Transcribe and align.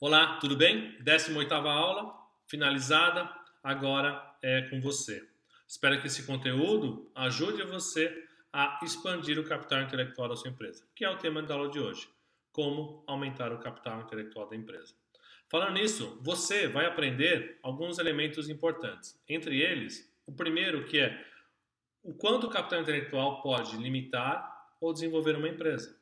Olá, 0.00 0.36
tudo 0.36 0.56
bem? 0.56 0.96
18ª 1.02 1.66
aula, 1.66 2.14
finalizada, 2.46 3.28
agora 3.60 4.32
é 4.40 4.62
com 4.70 4.80
você. 4.80 5.28
Espero 5.66 6.00
que 6.00 6.06
esse 6.06 6.24
conteúdo 6.24 7.10
ajude 7.16 7.64
você 7.64 8.24
a 8.52 8.78
expandir 8.84 9.40
o 9.40 9.44
capital 9.44 9.82
intelectual 9.82 10.28
da 10.28 10.36
sua 10.36 10.50
empresa, 10.50 10.86
que 10.94 11.04
é 11.04 11.10
o 11.10 11.18
tema 11.18 11.42
da 11.42 11.54
aula 11.54 11.68
de 11.68 11.80
hoje. 11.80 12.08
Como 12.52 13.02
aumentar 13.08 13.52
o 13.52 13.58
capital 13.58 14.00
intelectual 14.02 14.48
da 14.48 14.54
empresa. 14.54 14.94
Falando 15.48 15.72
nisso, 15.72 16.16
você 16.22 16.68
vai 16.68 16.86
aprender 16.86 17.58
alguns 17.60 17.98
elementos 17.98 18.48
importantes. 18.48 19.20
Entre 19.28 19.60
eles, 19.60 20.08
o 20.24 20.30
primeiro 20.30 20.84
que 20.84 21.00
é 21.00 21.26
o 22.04 22.14
quanto 22.14 22.46
o 22.46 22.50
capital 22.50 22.82
intelectual 22.82 23.42
pode 23.42 23.76
limitar 23.76 24.68
ou 24.80 24.92
desenvolver 24.92 25.34
uma 25.34 25.48
empresa. 25.48 25.98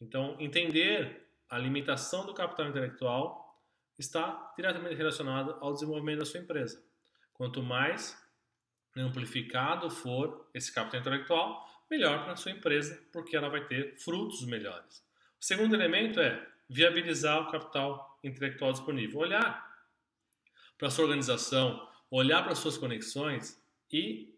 Então, 0.00 0.36
entender 0.38 1.29
a 1.50 1.58
limitação 1.58 2.24
do 2.24 2.32
capital 2.32 2.68
intelectual 2.68 3.60
está 3.98 4.52
diretamente 4.56 4.94
relacionado 4.94 5.56
ao 5.60 5.72
desenvolvimento 5.72 6.20
da 6.20 6.24
sua 6.24 6.40
empresa. 6.40 6.82
Quanto 7.34 7.62
mais 7.62 8.16
amplificado 8.96 9.90
for 9.90 10.48
esse 10.54 10.72
capital 10.72 11.00
intelectual, 11.00 11.68
melhor 11.90 12.22
para 12.22 12.32
a 12.32 12.36
sua 12.36 12.52
empresa, 12.52 13.02
porque 13.12 13.36
ela 13.36 13.48
vai 13.48 13.66
ter 13.66 13.96
frutos 13.98 14.46
melhores. 14.46 15.04
O 15.40 15.44
segundo 15.44 15.74
elemento 15.74 16.20
é 16.20 16.46
viabilizar 16.68 17.42
o 17.42 17.50
capital 17.50 18.18
intelectual 18.22 18.72
disponível. 18.72 19.20
Olhar 19.20 19.68
para 20.78 20.88
a 20.88 20.90
sua 20.90 21.04
organização, 21.04 21.88
olhar 22.10 22.42
para 22.42 22.52
as 22.52 22.58
suas 22.58 22.78
conexões 22.78 23.60
e 23.92 24.34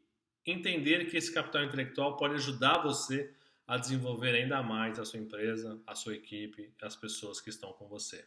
entender 0.46 1.04
que 1.10 1.16
esse 1.16 1.32
capital 1.32 1.64
intelectual 1.64 2.16
pode 2.16 2.34
ajudar 2.34 2.82
você 2.82 3.32
a 3.66 3.76
desenvolver 3.76 4.34
ainda 4.34 4.62
mais 4.62 4.98
a 4.98 5.04
sua 5.04 5.20
empresa, 5.20 5.80
a 5.86 5.94
sua 5.94 6.14
equipe, 6.14 6.74
as 6.82 6.96
pessoas 6.96 7.40
que 7.40 7.50
estão 7.50 7.72
com 7.72 7.86
você. 7.86 8.24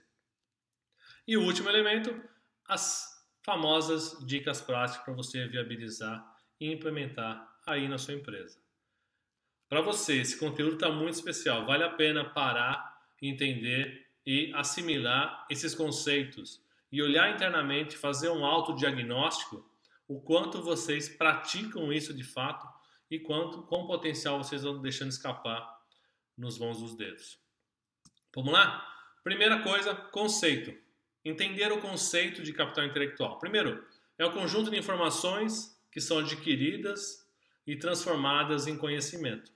E 1.27 1.37
o 1.37 1.43
último 1.43 1.69
elemento, 1.69 2.19
as 2.67 3.15
famosas 3.43 4.17
dicas 4.25 4.61
práticas 4.61 5.03
para 5.03 5.13
você 5.13 5.47
viabilizar 5.47 6.25
e 6.59 6.71
implementar 6.71 7.59
aí 7.65 7.87
na 7.87 7.97
sua 7.97 8.13
empresa. 8.13 8.59
Para 9.67 9.81
você, 9.81 10.17
esse 10.17 10.37
conteúdo 10.37 10.75
está 10.75 10.89
muito 10.89 11.15
especial, 11.15 11.65
vale 11.65 11.83
a 11.83 11.89
pena 11.89 12.23
parar, 12.23 12.95
entender 13.21 14.05
e 14.25 14.51
assimilar 14.53 15.45
esses 15.49 15.73
conceitos 15.73 16.63
e 16.91 17.01
olhar 17.01 17.33
internamente, 17.33 17.97
fazer 17.97 18.29
um 18.29 18.45
autodiagnóstico, 18.45 19.69
o 20.07 20.21
quanto 20.21 20.61
vocês 20.61 21.09
praticam 21.09 21.91
isso 21.91 22.13
de 22.13 22.23
fato 22.23 22.67
e 23.15 23.19
quanto 23.19 23.63
com 23.63 23.87
potencial 23.87 24.43
vocês 24.43 24.63
vão 24.63 24.81
deixando 24.81 25.09
escapar 25.09 25.65
nos 26.37 26.59
mãos 26.59 26.81
dos 26.81 26.97
dedos. 26.97 27.39
Vamos 28.35 28.51
lá? 28.51 28.85
Primeira 29.23 29.61
coisa, 29.63 29.95
conceito. 29.95 30.77
Entender 31.23 31.71
o 31.71 31.79
conceito 31.79 32.43
de 32.43 32.51
capital 32.51 32.83
intelectual. 32.83 33.39
Primeiro, 33.39 33.85
é 34.17 34.25
o 34.25 34.33
conjunto 34.33 34.69
de 34.69 34.77
informações 34.77 35.81
que 35.89 36.01
são 36.01 36.19
adquiridas 36.19 37.25
e 37.65 37.77
transformadas 37.77 38.67
em 38.67 38.77
conhecimento. 38.77 39.49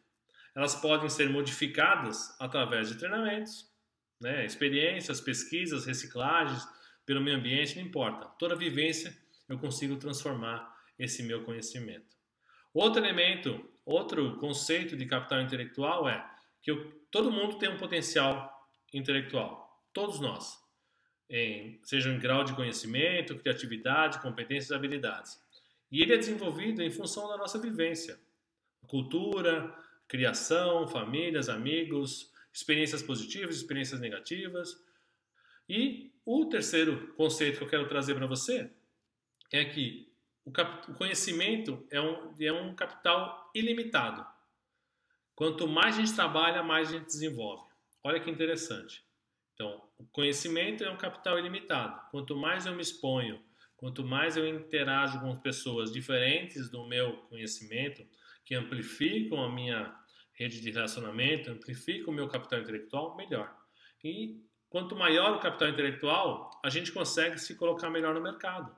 Elas 0.55 0.75
podem 0.75 1.09
ser 1.09 1.29
modificadas 1.29 2.33
através 2.39 2.87
de 2.87 2.97
treinamentos, 2.97 3.69
né, 4.21 4.45
experiências, 4.45 5.19
pesquisas, 5.19 5.85
reciclagens, 5.85 6.65
pelo 7.05 7.19
meio 7.19 7.37
ambiente, 7.37 7.75
não 7.75 7.83
importa. 7.83 8.25
Toda 8.39 8.55
vivência 8.55 9.15
eu 9.49 9.59
consigo 9.59 9.97
transformar 9.97 10.73
esse 10.97 11.23
meu 11.23 11.43
conhecimento. 11.43 12.18
Outro 12.73 13.03
elemento, 13.03 13.67
outro 13.85 14.37
conceito 14.37 14.95
de 14.95 15.05
capital 15.05 15.41
intelectual 15.41 16.07
é 16.07 16.23
que 16.61 16.71
eu, 16.71 16.91
todo 17.09 17.31
mundo 17.31 17.57
tem 17.57 17.69
um 17.69 17.77
potencial 17.77 18.67
intelectual, 18.93 19.83
todos 19.93 20.19
nós, 20.19 20.57
em, 21.29 21.79
seja 21.83 22.09
em 22.09 22.19
grau 22.19 22.43
de 22.43 22.53
conhecimento, 22.53 23.37
criatividade, 23.37 24.21
competências 24.21 24.71
habilidades. 24.71 25.39
E 25.91 26.01
ele 26.01 26.13
é 26.13 26.17
desenvolvido 26.17 26.81
em 26.81 26.91
função 26.91 27.27
da 27.27 27.37
nossa 27.37 27.59
vivência, 27.59 28.19
cultura, 28.87 29.75
criação, 30.07 30.87
famílias, 30.87 31.49
amigos, 31.49 32.31
experiências 32.51 33.01
positivas, 33.01 33.55
experiências 33.55 33.99
negativas. 33.99 34.83
E 35.67 36.11
o 36.25 36.45
terceiro 36.45 37.13
conceito 37.15 37.57
que 37.57 37.63
eu 37.63 37.69
quero 37.69 37.87
trazer 37.87 38.15
para 38.15 38.27
você 38.27 38.71
é 39.51 39.65
que 39.65 40.08
o, 40.45 40.51
cap, 40.51 40.91
o 40.91 40.95
conhecimento 40.95 41.85
é 41.91 41.99
um, 42.01 42.35
é 42.39 42.51
um 42.51 42.75
capital 42.75 43.51
ilimitado. 43.53 44.25
Quanto 45.35 45.67
mais 45.67 45.95
a 45.95 46.01
gente 46.01 46.15
trabalha, 46.15 46.61
mais 46.63 46.89
a 46.89 46.93
gente 46.93 47.05
desenvolve. 47.05 47.63
Olha 48.03 48.19
que 48.19 48.29
interessante. 48.29 49.03
Então, 49.53 49.81
o 49.97 50.05
conhecimento 50.05 50.83
é 50.83 50.89
um 50.89 50.97
capital 50.97 51.37
ilimitado. 51.37 52.01
Quanto 52.11 52.35
mais 52.35 52.65
eu 52.65 52.73
me 52.73 52.81
exponho, 52.81 53.41
quanto 53.75 54.03
mais 54.03 54.37
eu 54.37 54.47
interajo 54.47 55.19
com 55.19 55.35
pessoas 55.37 55.91
diferentes 55.91 56.69
do 56.69 56.87
meu 56.87 57.17
conhecimento, 57.23 58.05
que 58.45 58.55
amplificam 58.55 59.43
a 59.43 59.49
minha 59.49 59.93
rede 60.33 60.61
de 60.61 60.71
relacionamento, 60.71 61.51
amplificam 61.51 62.13
o 62.13 62.15
meu 62.15 62.27
capital 62.27 62.59
intelectual, 62.59 63.15
melhor. 63.15 63.53
E 64.03 64.41
quanto 64.69 64.95
maior 64.95 65.35
o 65.35 65.39
capital 65.39 65.67
intelectual, 65.69 66.49
a 66.63 66.69
gente 66.69 66.91
consegue 66.91 67.37
se 67.37 67.55
colocar 67.55 67.89
melhor 67.89 68.13
no 68.13 68.21
mercado. 68.21 68.75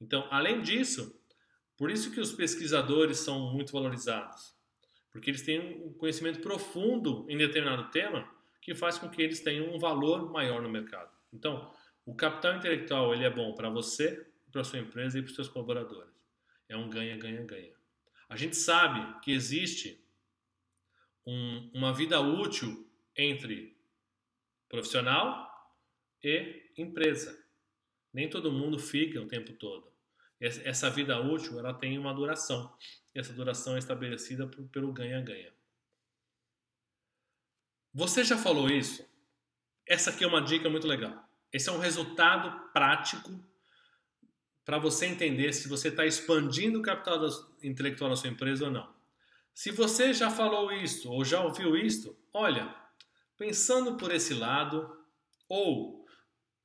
Então, 0.00 0.26
além 0.30 0.62
disso, 0.62 1.20
por 1.76 1.90
isso 1.90 2.10
que 2.10 2.20
os 2.20 2.32
pesquisadores 2.32 3.18
são 3.18 3.52
muito 3.52 3.72
valorizados, 3.72 4.54
porque 5.10 5.30
eles 5.30 5.42
têm 5.42 5.84
um 5.84 5.92
conhecimento 5.94 6.40
profundo 6.40 7.26
em 7.28 7.36
determinado 7.36 7.90
tema 7.90 8.28
que 8.60 8.74
faz 8.74 8.98
com 8.98 9.08
que 9.08 9.22
eles 9.22 9.40
tenham 9.40 9.74
um 9.74 9.78
valor 9.78 10.30
maior 10.30 10.60
no 10.60 10.68
mercado. 10.68 11.10
Então, 11.32 11.72
o 12.04 12.14
capital 12.14 12.56
intelectual 12.56 13.14
ele 13.14 13.24
é 13.24 13.30
bom 13.30 13.54
para 13.54 13.70
você, 13.70 14.26
para 14.50 14.64
sua 14.64 14.78
empresa 14.78 15.18
e 15.18 15.22
para 15.22 15.28
os 15.28 15.34
seus 15.34 15.48
colaboradores. 15.48 16.14
É 16.68 16.76
um 16.76 16.88
ganha, 16.88 17.16
ganha, 17.16 17.42
ganha. 17.42 17.74
A 18.28 18.36
gente 18.36 18.56
sabe 18.56 19.20
que 19.20 19.32
existe 19.32 20.04
um, 21.24 21.70
uma 21.74 21.92
vida 21.92 22.20
útil 22.20 22.90
entre 23.16 23.76
profissional 24.68 25.46
e 26.22 26.70
empresa. 26.76 27.45
Nem 28.16 28.30
todo 28.30 28.50
mundo 28.50 28.78
fica 28.78 29.20
o 29.20 29.28
tempo 29.28 29.52
todo. 29.52 29.92
Essa 30.40 30.88
vida 30.88 31.20
útil 31.20 31.58
ela 31.58 31.74
tem 31.74 31.98
uma 31.98 32.14
duração. 32.14 32.74
Essa 33.14 33.30
duração 33.34 33.76
é 33.76 33.78
estabelecida 33.78 34.46
pelo 34.72 34.90
ganha-ganha. 34.90 35.52
Você 37.92 38.24
já 38.24 38.38
falou 38.38 38.70
isso? 38.70 39.06
Essa 39.86 40.08
aqui 40.08 40.24
é 40.24 40.26
uma 40.26 40.40
dica 40.40 40.70
muito 40.70 40.86
legal. 40.86 41.28
Esse 41.52 41.68
é 41.68 41.72
um 41.72 41.78
resultado 41.78 42.70
prático 42.72 43.38
para 44.64 44.78
você 44.78 45.04
entender 45.04 45.52
se 45.52 45.68
você 45.68 45.88
está 45.88 46.06
expandindo 46.06 46.78
o 46.78 46.82
capital 46.82 47.20
intelectual 47.62 48.08
da 48.08 48.16
sua 48.16 48.30
empresa 48.30 48.64
ou 48.64 48.70
não. 48.70 48.96
Se 49.52 49.70
você 49.70 50.14
já 50.14 50.30
falou 50.30 50.72
isso 50.72 51.12
ou 51.12 51.22
já 51.22 51.42
ouviu 51.42 51.76
isso, 51.76 52.18
olha, 52.32 52.74
pensando 53.36 53.98
por 53.98 54.10
esse 54.10 54.32
lado, 54.32 55.04
ou 55.46 56.05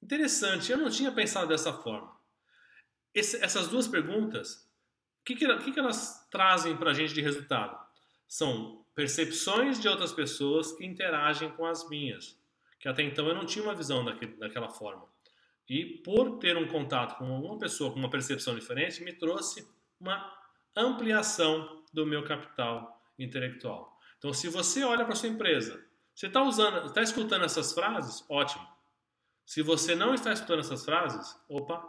Interessante, 0.02 0.72
eu 0.72 0.78
não 0.78 0.90
tinha 0.90 1.12
pensado 1.12 1.48
dessa 1.48 1.72
forma. 1.72 2.12
Esse, 3.14 3.44
essas 3.44 3.68
duas 3.68 3.88
perguntas, 3.88 4.68
o 5.22 5.24
que, 5.26 5.36
que, 5.36 5.72
que, 5.72 5.80
elas 5.80 6.28
trazem 6.32 6.76
para 6.76 6.92
a 6.92 6.94
gente 6.94 7.14
de 7.14 7.22
resultado? 7.22 7.78
São 8.28 8.84
percepções 8.96 9.80
de 9.80 9.88
outras 9.88 10.12
pessoas 10.12 10.72
que 10.72 10.86
interagem 10.86 11.52
com 11.52 11.66
as 11.66 11.88
minhas, 11.90 12.38
que 12.80 12.88
até 12.88 13.04
então 13.04 13.28
eu 13.28 13.36
não 13.36 13.46
tinha 13.46 13.64
uma 13.64 13.76
visão 13.76 14.04
daquele, 14.04 14.34
daquela 14.38 14.70
forma. 14.70 15.06
E 15.70 15.86
por 16.04 16.40
ter 16.40 16.58
um 16.58 16.68
contato 16.68 17.18
com 17.18 17.26
uma 17.26 17.58
pessoa 17.60 17.92
com 17.92 18.00
uma 18.00 18.10
percepção 18.10 18.56
diferente, 18.56 19.04
me 19.04 19.14
trouxe 19.14 19.68
uma 20.00 20.34
ampliação 20.76 21.84
do 21.94 22.06
meu 22.06 22.24
capital 22.24 23.02
intelectual. 23.20 23.98
Então, 24.18 24.34
se 24.34 24.48
você 24.48 24.84
olha 24.84 25.06
para 25.06 25.16
sua 25.16 25.30
empresa, 25.30 25.84
você 26.14 26.28
está 26.28 26.42
usando, 26.44 26.88
está 26.88 27.02
escutando 27.02 27.46
essas 27.46 27.74
frases, 27.74 28.24
ótimo. 28.30 28.68
Se 29.52 29.62
você 29.62 29.94
não 29.96 30.14
está 30.14 30.32
escutando 30.32 30.62
essas 30.62 30.86
frases, 30.86 31.38
opa, 31.50 31.86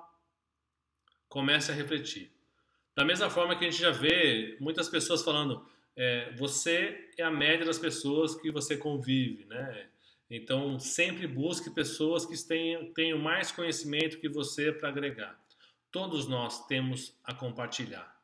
comece 1.28 1.70
a 1.70 1.74
refletir. 1.76 2.28
Da 2.92 3.04
mesma 3.04 3.30
forma 3.30 3.54
que 3.54 3.64
a 3.64 3.70
gente 3.70 3.80
já 3.80 3.92
vê 3.92 4.56
muitas 4.60 4.88
pessoas 4.88 5.22
falando, 5.22 5.64
é, 5.94 6.32
você 6.32 7.12
é 7.16 7.22
a 7.22 7.30
média 7.30 7.64
das 7.64 7.78
pessoas 7.78 8.34
que 8.34 8.50
você 8.50 8.76
convive, 8.76 9.44
né? 9.44 9.88
Então, 10.28 10.80
sempre 10.80 11.24
busque 11.28 11.70
pessoas 11.70 12.26
que 12.26 12.36
tenham, 12.44 12.92
tenham 12.92 13.20
mais 13.20 13.52
conhecimento 13.52 14.18
que 14.18 14.28
você 14.28 14.72
para 14.72 14.88
agregar. 14.88 15.40
Todos 15.92 16.26
nós 16.26 16.66
temos 16.66 17.16
a 17.22 17.32
compartilhar. 17.32 18.20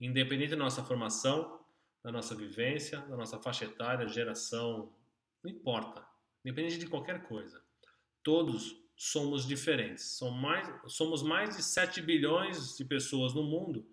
Independente 0.00 0.52
da 0.52 0.56
nossa 0.56 0.82
formação, 0.82 1.60
da 2.02 2.10
nossa 2.10 2.34
vivência, 2.34 3.00
da 3.00 3.18
nossa 3.18 3.38
faixa 3.38 3.66
etária, 3.66 4.08
geração, 4.08 4.90
não 5.44 5.50
importa. 5.50 6.02
Independente 6.42 6.78
de 6.78 6.86
qualquer 6.86 7.24
coisa 7.24 7.67
todos 8.28 8.76
somos 8.94 9.46
diferentes. 9.46 10.04
Somos 10.04 10.38
mais, 10.38 10.92
somos 10.92 11.22
mais 11.22 11.56
de 11.56 11.62
7 11.62 12.02
bilhões 12.02 12.76
de 12.76 12.84
pessoas 12.84 13.32
no 13.32 13.42
mundo, 13.42 13.88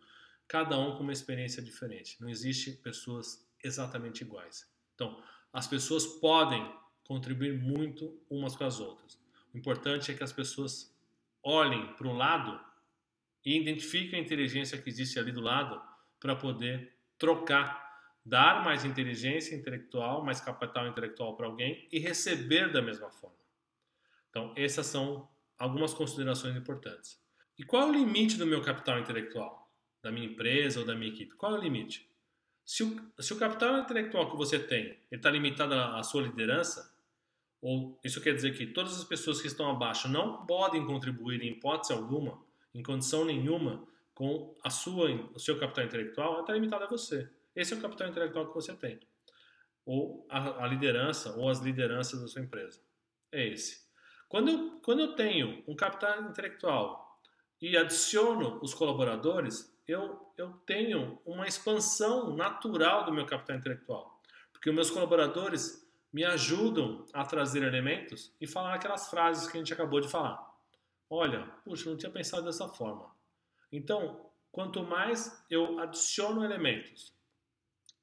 cada 0.45 0.77
um 0.77 0.97
com 0.97 1.03
uma 1.03 1.13
experiência 1.13 1.63
diferente. 1.63 2.17
Não 2.19 2.27
existe 2.27 2.71
pessoas 2.71 3.47
exatamente 3.63 4.25
iguais. 4.25 4.69
Então, 4.93 5.23
as 5.53 5.67
pessoas 5.67 6.05
podem 6.05 6.69
contribuir 7.05 7.53
muito 7.53 8.21
umas 8.29 8.57
com 8.57 8.65
as 8.65 8.81
outras. 8.81 9.17
O 9.53 9.57
importante 9.57 10.11
é 10.11 10.13
que 10.13 10.23
as 10.23 10.33
pessoas 10.33 10.93
olhem 11.41 11.93
para 11.93 12.09
o 12.09 12.13
lado 12.13 12.59
e 13.45 13.57
identifiquem 13.57 14.19
a 14.19 14.21
inteligência 14.21 14.77
que 14.77 14.89
existe 14.89 15.17
ali 15.17 15.31
do 15.31 15.39
lado 15.39 15.81
para 16.19 16.35
poder 16.35 16.93
trocar, 17.17 18.01
dar 18.25 18.65
mais 18.65 18.83
inteligência 18.83 19.55
intelectual, 19.55 20.25
mais 20.25 20.41
capital 20.41 20.89
intelectual 20.89 21.37
para 21.37 21.45
alguém 21.45 21.87
e 21.89 21.99
receber 21.99 22.69
da 22.73 22.81
mesma 22.81 23.09
forma. 23.09 23.44
Então, 24.35 24.51
essas 24.57 24.85
são 24.87 25.29
algumas 25.57 25.93
considerações 25.93 26.57
importantes. 26.57 27.17
E 27.57 27.63
qual 27.63 27.83
é 27.83 27.85
o 27.85 27.93
limite 27.93 28.35
do 28.35 28.45
meu 28.45 28.61
capital 28.61 28.99
intelectual? 28.99 29.71
Da 30.03 30.11
minha 30.11 30.27
empresa 30.27 30.81
ou 30.81 30.85
da 30.85 30.93
minha 30.93 31.09
equipe? 31.09 31.37
Qual 31.37 31.55
é 31.55 31.57
o 31.57 31.61
limite? 31.61 32.11
Se 32.65 32.83
o, 32.83 33.13
se 33.17 33.31
o 33.31 33.39
capital 33.39 33.79
intelectual 33.79 34.29
que 34.29 34.35
você 34.35 34.59
tem 34.59 34.99
está 35.09 35.31
limitado 35.31 35.73
à, 35.73 36.03
sua 36.03 36.23
liderança, 36.23 36.93
ou 37.61 37.97
isso 38.03 38.19
quer 38.19 38.35
dizer 38.35 38.57
que 38.57 38.67
todas 38.67 38.97
as 38.97 39.05
pessoas 39.05 39.39
que 39.39 39.47
estão 39.47 39.69
abaixo 39.69 40.09
não 40.09 40.45
podem 40.45 40.85
contribuir 40.85 41.41
em 41.41 41.51
hipótese 41.51 41.93
alguma, 41.93 42.43
em 42.73 42.83
condição 42.83 43.23
nenhuma, 43.23 43.87
com 44.13 44.53
a 44.65 44.69
sua, 44.69 45.11
o 45.33 45.39
seu 45.39 45.57
capital 45.57 45.85
intelectual, 45.85 46.41
está 46.41 46.51
limitado 46.51 46.83
a 46.83 46.87
você. 46.87 47.29
Esse 47.55 47.73
é 47.73 47.77
o 47.77 47.81
capital 47.81 48.09
intelectual 48.09 48.49
que 48.49 48.53
você 48.53 48.73
tem. 48.75 48.99
Ou 49.85 50.27
a, 50.29 50.65
a 50.65 50.67
liderança, 50.67 51.37
ou 51.37 51.47
as 51.47 51.59
lideranças 51.59 52.19
da 52.19 52.27
sua 52.27 52.41
empresa. 52.41 52.81
É 53.31 53.47
esse. 53.47 53.84
Quando 54.35 54.49
eu, 54.49 54.81
quando 54.81 54.99
eu 54.99 55.15
tenho 55.15 55.63
um 55.65 55.73
capital 55.73 56.23
intelectual 56.23 57.21
e 57.61 57.77
adiciono 57.77 58.59
os 58.61 58.73
colaboradores, 58.73 59.73
eu, 59.87 60.29
eu 60.37 60.51
tenho 60.65 61.21
uma 61.25 61.47
expansão 61.47 62.35
natural 62.35 63.05
do 63.05 63.13
meu 63.13 63.25
capital 63.25 63.55
intelectual. 63.55 64.21
Porque 64.51 64.69
os 64.69 64.75
meus 64.75 64.91
colaboradores 64.91 65.89
me 66.11 66.25
ajudam 66.25 67.05
a 67.13 67.23
trazer 67.23 67.63
elementos 67.63 68.35
e 68.41 68.45
falar 68.45 68.73
aquelas 68.73 69.09
frases 69.09 69.47
que 69.47 69.55
a 69.55 69.61
gente 69.61 69.71
acabou 69.71 70.01
de 70.01 70.09
falar. 70.09 70.53
Olha, 71.09 71.45
puxa, 71.63 71.89
não 71.89 71.95
tinha 71.95 72.11
pensado 72.11 72.43
dessa 72.43 72.67
forma. 72.67 73.09
Então, 73.71 74.29
quanto 74.51 74.83
mais 74.83 75.45
eu 75.49 75.79
adiciono 75.79 76.43
elementos 76.43 77.15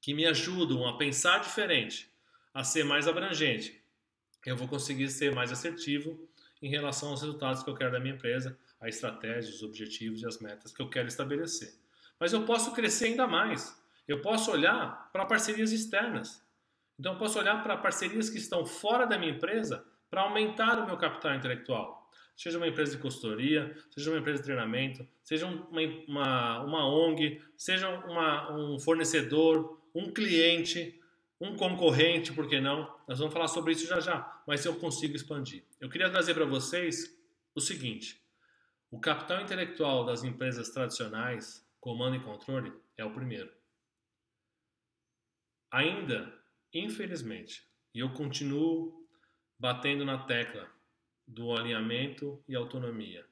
que 0.00 0.14
me 0.14 0.25
ajudam 0.25 0.88
a 0.88 0.96
pensar 0.96 1.40
diferente, 1.40 2.11
a 2.55 2.64
ser 2.64 2.84
mais 2.84 3.06
abrangente, 3.06 3.81
eu 4.50 4.56
vou 4.56 4.68
conseguir 4.68 5.08
ser 5.08 5.34
mais 5.34 5.52
assertivo 5.52 6.28
em 6.60 6.68
relação 6.68 7.10
aos 7.10 7.20
resultados 7.20 7.62
que 7.62 7.70
eu 7.70 7.74
quero 7.74 7.92
da 7.92 8.00
minha 8.00 8.14
empresa, 8.14 8.56
a 8.80 8.88
estratégia, 8.88 9.52
os 9.52 9.62
objetivos 9.62 10.22
e 10.22 10.26
as 10.26 10.40
metas 10.40 10.72
que 10.72 10.80
eu 10.80 10.88
quero 10.88 11.08
estabelecer. 11.08 11.74
Mas 12.18 12.32
eu 12.32 12.44
posso 12.44 12.72
crescer 12.72 13.06
ainda 13.06 13.26
mais. 13.26 13.80
Eu 14.06 14.20
posso 14.20 14.50
olhar 14.50 15.10
para 15.12 15.24
parcerias 15.24 15.72
externas. 15.72 16.44
Então 16.98 17.14
eu 17.14 17.18
posso 17.18 17.38
olhar 17.38 17.62
para 17.62 17.76
parcerias 17.76 18.30
que 18.30 18.38
estão 18.38 18.64
fora 18.64 19.06
da 19.06 19.18
minha 19.18 19.32
empresa 19.32 19.84
para 20.10 20.22
aumentar 20.22 20.78
o 20.78 20.86
meu 20.86 20.96
capital 20.96 21.34
intelectual. 21.34 22.10
Seja 22.36 22.58
uma 22.58 22.66
empresa 22.66 22.96
de 22.96 23.02
consultoria, 23.02 23.76
seja 23.90 24.10
uma 24.10 24.18
empresa 24.18 24.38
de 24.38 24.44
treinamento, 24.44 25.06
seja 25.22 25.46
uma, 25.46 25.80
uma, 26.08 26.62
uma 26.62 26.88
ONG, 26.88 27.42
seja 27.56 27.88
uma, 27.88 28.52
um 28.56 28.78
fornecedor, 28.78 29.80
um 29.94 30.12
cliente, 30.12 31.00
um 31.42 31.56
concorrente, 31.56 32.32
por 32.32 32.48
que 32.48 32.60
não? 32.60 32.96
Nós 33.08 33.18
vamos 33.18 33.34
falar 33.34 33.48
sobre 33.48 33.72
isso 33.72 33.84
já 33.86 33.98
já, 33.98 34.42
mas 34.46 34.64
eu 34.64 34.78
consigo 34.78 35.16
expandir. 35.16 35.64
Eu 35.80 35.90
queria 35.90 36.08
trazer 36.08 36.34
para 36.34 36.44
vocês 36.44 37.18
o 37.52 37.60
seguinte: 37.60 38.22
o 38.88 39.00
capital 39.00 39.40
intelectual 39.40 40.04
das 40.04 40.22
empresas 40.22 40.70
tradicionais, 40.70 41.68
comando 41.80 42.14
e 42.14 42.20
controle, 42.20 42.72
é 42.96 43.04
o 43.04 43.12
primeiro. 43.12 43.52
Ainda, 45.68 46.32
infelizmente, 46.72 47.66
e 47.92 47.98
eu 47.98 48.12
continuo 48.12 49.04
batendo 49.58 50.04
na 50.04 50.18
tecla 50.18 50.70
do 51.26 51.56
alinhamento 51.56 52.42
e 52.46 52.54
autonomia, 52.54 53.26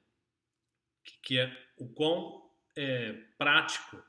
que 1.23 1.39
é 1.39 1.57
o 1.77 1.89
quão 1.89 2.51
é, 2.77 3.13
prático 3.39 4.03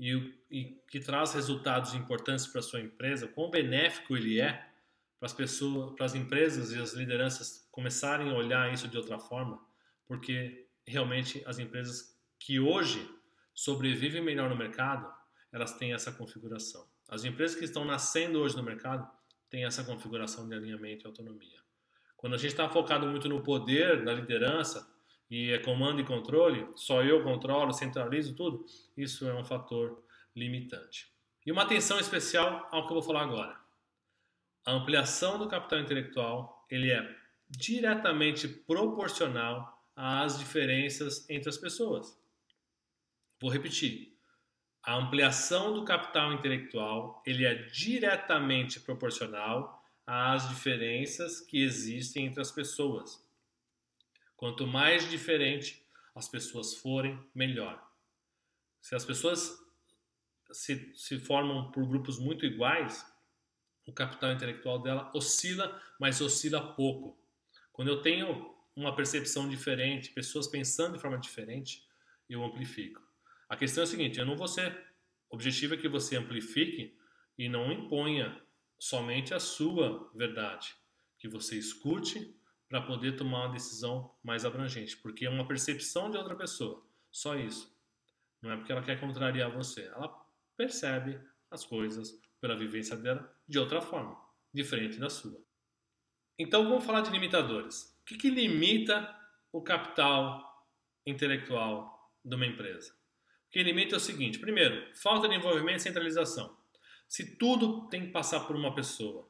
e, 0.00 0.34
e, 0.50 0.64
que 0.88 0.98
traz 0.98 1.34
resultados 1.34 1.92
importantes 1.92 2.46
para 2.46 2.60
a 2.60 2.62
sua 2.62 2.80
empresa, 2.80 3.28
quão 3.28 3.50
benéfico 3.50 4.16
ele 4.16 4.40
é 4.40 4.66
para 5.18 5.26
as 5.26 5.34
pessoas, 5.34 5.94
para 5.94 6.06
as 6.06 6.14
empresas 6.14 6.72
e 6.72 6.78
as 6.78 6.94
lideranças 6.94 7.68
começarem 7.70 8.30
a 8.30 8.34
olhar 8.34 8.72
isso 8.72 8.88
de 8.88 8.96
outra 8.96 9.18
forma, 9.18 9.60
porque 10.06 10.66
realmente 10.86 11.42
as 11.46 11.58
empresas 11.58 12.18
que 12.38 12.58
hoje 12.58 13.06
sobrevivem 13.54 14.22
melhor 14.22 14.48
no 14.48 14.56
mercado, 14.56 15.06
elas 15.52 15.74
têm 15.74 15.92
essa 15.92 16.10
configuração. 16.10 16.88
As 17.06 17.24
empresas 17.24 17.58
que 17.58 17.66
estão 17.66 17.84
nascendo 17.84 18.40
hoje 18.40 18.56
no 18.56 18.62
mercado 18.62 19.06
têm 19.50 19.66
essa 19.66 19.84
configuração 19.84 20.48
de 20.48 20.54
alinhamento 20.54 21.04
e 21.04 21.08
autonomia. 21.08 21.60
Quando 22.16 22.34
a 22.34 22.38
gente 22.38 22.52
está 22.52 22.66
focado 22.70 23.06
muito 23.06 23.28
no 23.28 23.42
poder 23.42 24.02
da 24.02 24.14
liderança 24.14 24.89
e 25.30 25.52
é 25.52 25.58
comando 25.58 26.00
e 26.00 26.04
controle, 26.04 26.68
só 26.74 27.02
eu 27.02 27.22
controlo, 27.22 27.72
centralizo 27.72 28.34
tudo, 28.34 28.66
isso 28.96 29.28
é 29.28 29.34
um 29.34 29.44
fator 29.44 30.02
limitante. 30.34 31.08
E 31.46 31.52
uma 31.52 31.62
atenção 31.62 32.00
especial 32.00 32.68
ao 32.72 32.86
que 32.86 32.92
eu 32.92 33.00
vou 33.00 33.02
falar 33.02 33.22
agora. 33.22 33.58
A 34.66 34.72
ampliação 34.72 35.38
do 35.38 35.48
capital 35.48 35.78
intelectual 35.78 36.66
ele 36.68 36.90
é 36.90 37.16
diretamente 37.48 38.46
proporcional 38.46 39.80
as 39.96 40.38
diferenças 40.38 41.28
entre 41.28 41.48
as 41.48 41.56
pessoas. 41.56 42.18
Vou 43.40 43.50
repetir. 43.50 44.16
A 44.82 44.96
ampliação 44.96 45.74
do 45.74 45.84
capital 45.84 46.32
intelectual 46.32 47.22
ele 47.26 47.44
é 47.44 47.54
diretamente 47.54 48.80
proporcional 48.80 49.82
às 50.06 50.48
diferenças 50.48 51.40
que 51.40 51.62
existem 51.62 52.26
entre 52.26 52.40
as 52.40 52.50
pessoas. 52.50 53.24
Quanto 54.40 54.66
mais 54.66 55.06
diferente 55.10 55.86
as 56.14 56.26
pessoas 56.26 56.72
forem, 56.72 57.22
melhor. 57.34 57.78
Se 58.80 58.94
as 58.94 59.04
pessoas 59.04 59.52
se, 60.50 60.94
se 60.94 61.18
formam 61.18 61.70
por 61.70 61.86
grupos 61.86 62.18
muito 62.18 62.46
iguais, 62.46 63.04
o 63.86 63.92
capital 63.92 64.32
intelectual 64.32 64.80
dela 64.80 65.12
oscila, 65.14 65.78
mas 66.00 66.22
oscila 66.22 66.72
pouco. 66.74 67.22
Quando 67.70 67.88
eu 67.88 68.00
tenho 68.00 68.56
uma 68.74 68.96
percepção 68.96 69.46
diferente, 69.46 70.10
pessoas 70.10 70.48
pensando 70.48 70.94
de 70.94 71.02
forma 71.02 71.18
diferente, 71.18 71.86
eu 72.26 72.42
amplifico. 72.42 73.06
A 73.46 73.58
questão 73.58 73.82
é 73.82 73.84
a 73.84 73.86
seguinte: 73.86 74.18
eu 74.18 74.24
não 74.24 74.38
vou 74.38 74.48
ser. 74.48 74.72
O 75.28 75.34
objetivo 75.34 75.74
é 75.74 75.76
que 75.76 75.86
você 75.86 76.16
amplifique 76.16 76.98
e 77.36 77.46
não 77.46 77.70
imponha 77.70 78.40
somente 78.78 79.34
a 79.34 79.38
sua 79.38 80.10
verdade. 80.14 80.74
Que 81.18 81.28
você 81.28 81.58
escute 81.58 82.39
para 82.70 82.80
poder 82.80 83.16
tomar 83.16 83.46
uma 83.46 83.52
decisão 83.52 84.14
mais 84.22 84.46
abrangente, 84.46 84.96
porque 84.96 85.26
é 85.26 85.30
uma 85.30 85.46
percepção 85.46 86.10
de 86.10 86.16
outra 86.16 86.34
pessoa. 86.34 86.82
Só 87.10 87.36
isso. 87.36 87.70
Não 88.40 88.50
é 88.50 88.56
porque 88.56 88.72
ela 88.72 88.82
quer 88.82 88.98
contrariar 88.98 89.50
você. 89.50 89.82
Ela 89.94 90.08
percebe 90.56 91.20
as 91.50 91.66
coisas 91.66 92.18
pela 92.40 92.56
vivência 92.56 92.96
dela 92.96 93.30
de 93.46 93.58
outra 93.58 93.82
forma, 93.82 94.16
diferente 94.54 94.98
da 94.98 95.10
sua. 95.10 95.38
Então 96.38 96.64
vamos 96.64 96.86
falar 96.86 97.02
de 97.02 97.10
limitadores 97.10 97.90
que, 98.10 98.16
que 98.16 98.30
limita 98.30 99.16
o 99.52 99.62
capital 99.62 100.66
intelectual 101.06 102.12
de 102.24 102.34
uma 102.34 102.46
empresa? 102.46 102.92
O 103.46 103.50
que 103.50 103.62
limita 103.62 103.94
é 103.94 103.98
o 103.98 104.00
seguinte: 104.00 104.38
primeiro, 104.38 104.92
falta 104.96 105.28
de 105.28 105.36
envolvimento 105.36 105.78
e 105.78 105.82
centralização. 105.82 106.56
Se 107.08 107.36
tudo 107.36 107.88
tem 107.88 108.06
que 108.06 108.12
passar 108.12 108.40
por 108.40 108.56
uma 108.56 108.74
pessoa, 108.74 109.28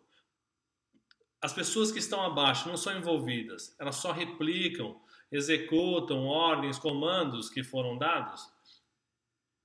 as 1.40 1.52
pessoas 1.52 1.90
que 1.90 1.98
estão 1.98 2.22
abaixo 2.22 2.68
não 2.68 2.76
são 2.76 2.96
envolvidas, 2.96 3.74
elas 3.78 3.96
só 3.96 4.12
replicam, 4.12 5.00
executam 5.32 6.26
ordens, 6.26 6.78
comandos 6.78 7.48
que 7.48 7.62
foram 7.62 7.96
dados, 7.96 8.50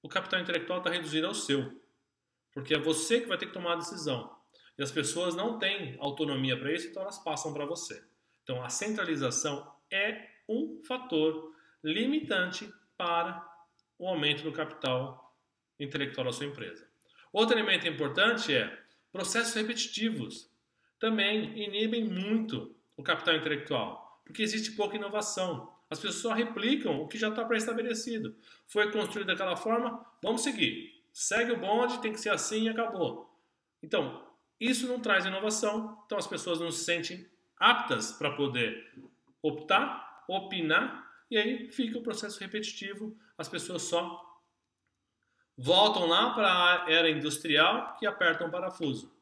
o 0.01 0.07
capital 0.07 0.39
intelectual 0.39 0.79
está 0.79 0.91
reduzido 0.91 1.25
ao 1.25 1.33
seu. 1.33 1.81
Porque 2.53 2.75
é 2.75 2.79
você 2.79 3.19
que 3.19 3.27
vai 3.27 3.37
ter 3.37 3.47
que 3.47 3.53
tomar 3.53 3.73
a 3.73 3.77
decisão. 3.77 4.33
E 4.77 4.83
as 4.83 4.91
pessoas 4.91 5.35
não 5.35 5.57
têm 5.57 5.97
autonomia 5.99 6.57
para 6.57 6.71
isso, 6.71 6.87
então 6.87 7.01
elas 7.01 7.17
passam 7.17 7.53
para 7.53 7.65
você. 7.65 8.03
Então, 8.43 8.63
a 8.63 8.69
centralização 8.69 9.73
é 9.91 10.29
um 10.47 10.81
fator 10.85 11.53
limitante 11.83 12.71
para 12.95 13.43
o 13.97 14.07
aumento 14.07 14.43
do 14.43 14.51
capital 14.51 15.35
intelectual 15.79 16.27
da 16.27 16.31
sua 16.31 16.45
empresa. 16.45 16.87
Outro 17.33 17.57
elemento 17.57 17.87
importante 17.87 18.53
é 18.53 18.81
processos 19.11 19.53
repetitivos. 19.55 20.49
Também 21.05 21.55
inibem 21.55 22.03
muito 22.03 22.75
o 22.97 23.03
capital 23.03 23.35
intelectual, 23.35 24.19
porque 24.25 24.41
existe 24.41 24.71
pouca 24.71 24.95
inovação. 24.95 25.71
As 25.87 25.99
pessoas 25.99 26.19
só 26.19 26.33
replicam 26.33 26.99
o 26.99 27.07
que 27.07 27.15
já 27.15 27.29
está 27.29 27.45
pré-estabelecido. 27.45 28.35
Foi 28.65 28.91
construído 28.91 29.27
daquela 29.27 29.55
forma, 29.55 30.03
vamos 30.19 30.41
seguir. 30.41 30.99
Segue 31.13 31.51
o 31.51 31.59
bonde, 31.59 32.01
tem 32.01 32.11
que 32.11 32.19
ser 32.19 32.29
assim 32.29 32.63
e 32.63 32.69
acabou. 32.69 33.39
Então, 33.83 34.27
isso 34.59 34.87
não 34.87 34.99
traz 34.99 35.27
inovação, 35.27 36.01
então 36.07 36.17
as 36.17 36.25
pessoas 36.25 36.59
não 36.59 36.71
se 36.71 36.83
sentem 36.83 37.29
aptas 37.55 38.11
para 38.11 38.31
poder 38.31 38.91
optar, 39.43 40.23
opinar, 40.27 41.07
e 41.29 41.37
aí 41.37 41.69
fica 41.69 41.99
o 41.99 42.03
processo 42.03 42.39
repetitivo, 42.39 43.15
as 43.37 43.47
pessoas 43.47 43.83
só 43.83 44.41
voltam 45.55 46.07
lá 46.07 46.33
para 46.33 46.49
a 46.49 46.91
era 46.91 47.11
industrial 47.11 47.95
e 48.01 48.07
apertam 48.07 48.47
o 48.47 48.51
parafuso, 48.51 49.14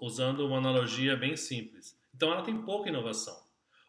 usando 0.00 0.46
uma 0.46 0.58
analogia 0.58 1.16
bem 1.16 1.36
simples. 1.36 1.98
Então 2.14 2.32
ela 2.32 2.42
tem 2.42 2.62
pouca 2.62 2.88
inovação. 2.88 3.36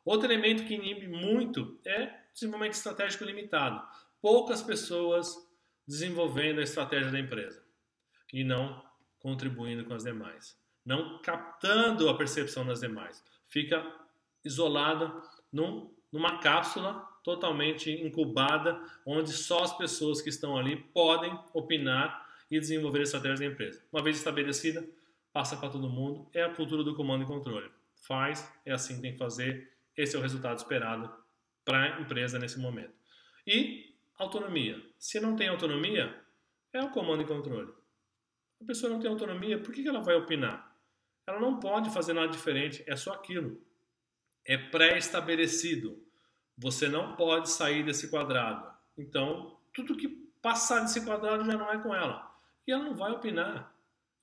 Outro 0.05 0.27
elemento 0.27 0.65
que 0.65 0.73
inibe 0.73 1.07
muito 1.07 1.79
é 1.85 2.23
desenvolvimento 2.33 2.73
estratégico 2.73 3.23
limitado. 3.23 3.81
Poucas 4.21 4.61
pessoas 4.61 5.35
desenvolvendo 5.87 6.59
a 6.59 6.63
estratégia 6.63 7.11
da 7.11 7.19
empresa 7.19 7.63
e 8.31 8.43
não 8.43 8.83
contribuindo 9.19 9.85
com 9.85 9.93
as 9.93 10.03
demais, 10.03 10.57
não 10.85 11.21
captando 11.21 12.09
a 12.09 12.17
percepção 12.17 12.65
das 12.65 12.81
demais. 12.81 13.23
Fica 13.47 13.85
isolada 14.43 15.13
num, 15.51 15.93
numa 16.11 16.39
cápsula 16.39 17.07
totalmente 17.23 17.89
incubada, 17.89 18.81
onde 19.05 19.31
só 19.31 19.63
as 19.63 19.75
pessoas 19.77 20.21
que 20.21 20.29
estão 20.29 20.57
ali 20.57 20.75
podem 20.75 21.37
opinar 21.53 22.27
e 22.51 22.59
desenvolver 22.59 22.99
a 22.99 23.03
estratégia 23.03 23.47
da 23.47 23.53
empresa. 23.53 23.81
Uma 23.91 24.03
vez 24.03 24.17
estabelecida, 24.17 24.85
passa 25.33 25.57
para 25.57 25.69
todo 25.69 25.89
mundo. 25.89 26.29
É 26.31 26.43
a 26.43 26.53
cultura 26.53 26.83
do 26.83 26.95
comando 26.95 27.23
e 27.23 27.27
controle. 27.27 27.69
Faz, 28.07 28.49
é 28.65 28.71
assim 28.71 28.95
que 28.95 29.01
tem 29.01 29.11
que 29.13 29.17
fazer. 29.17 29.73
Esse 29.97 30.15
é 30.15 30.19
o 30.19 30.21
resultado 30.21 30.57
esperado 30.57 31.11
para 31.65 31.81
a 31.81 32.01
empresa 32.01 32.39
nesse 32.39 32.59
momento. 32.59 32.93
E 33.45 33.95
autonomia. 34.17 34.81
Se 34.97 35.19
não 35.19 35.35
tem 35.35 35.47
autonomia, 35.49 36.23
é 36.71 36.81
o 36.81 36.91
comando 36.91 37.23
e 37.23 37.27
controle. 37.27 37.73
A 38.61 38.65
pessoa 38.65 38.91
não 38.91 38.99
tem 38.99 39.09
autonomia, 39.09 39.59
por 39.59 39.73
que 39.73 39.85
ela 39.87 39.99
vai 39.99 40.15
opinar? 40.15 40.73
Ela 41.27 41.39
não 41.39 41.59
pode 41.59 41.89
fazer 41.89 42.13
nada 42.13 42.27
diferente, 42.27 42.83
é 42.87 42.95
só 42.95 43.13
aquilo. 43.13 43.61
É 44.45 44.57
pré-estabelecido. 44.57 46.01
Você 46.57 46.87
não 46.87 47.15
pode 47.15 47.49
sair 47.49 47.83
desse 47.83 48.09
quadrado. 48.09 48.71
Então, 48.97 49.57
tudo 49.73 49.97
que 49.97 50.07
passar 50.41 50.81
desse 50.81 51.03
quadrado 51.03 51.45
já 51.45 51.57
não 51.57 51.71
é 51.71 51.77
com 51.81 51.95
ela. 51.95 52.31
E 52.67 52.71
ela 52.71 52.83
não 52.83 52.95
vai 52.95 53.11
opinar. 53.11 53.72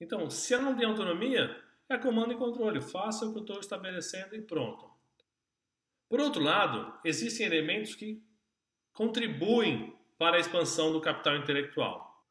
Então, 0.01 0.31
se 0.31 0.55
ela 0.55 0.63
não 0.63 0.77
tem 0.77 0.87
autonomia, 0.87 1.63
é 1.89 1.99
comando 1.99 2.33
e 2.33 2.37
controle. 2.37 2.81
Faça 2.81 3.27
o 3.27 3.33
que 3.33 3.39
eu 3.39 3.43
estou 3.43 3.61
estabelecendo 3.61 4.35
e 4.35 4.41
pronto. 4.41 4.91
Por 6.09 6.21
outro 6.21 6.43
lado, 6.43 6.99
existem 7.05 7.47
elementos 7.47 7.95
que 7.95 8.23
contribuem 8.93 9.97
para 10.19 10.37
a 10.37 10.41
expansão 10.41 10.93
do 10.93 11.01
capital 11.01 11.37
intelectual. 11.37 12.27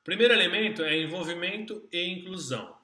O 0.00 0.04
primeiro 0.04 0.34
elemento 0.34 0.82
é 0.82 1.00
envolvimento 1.00 1.88
e 1.92 2.04
inclusão. 2.04 2.76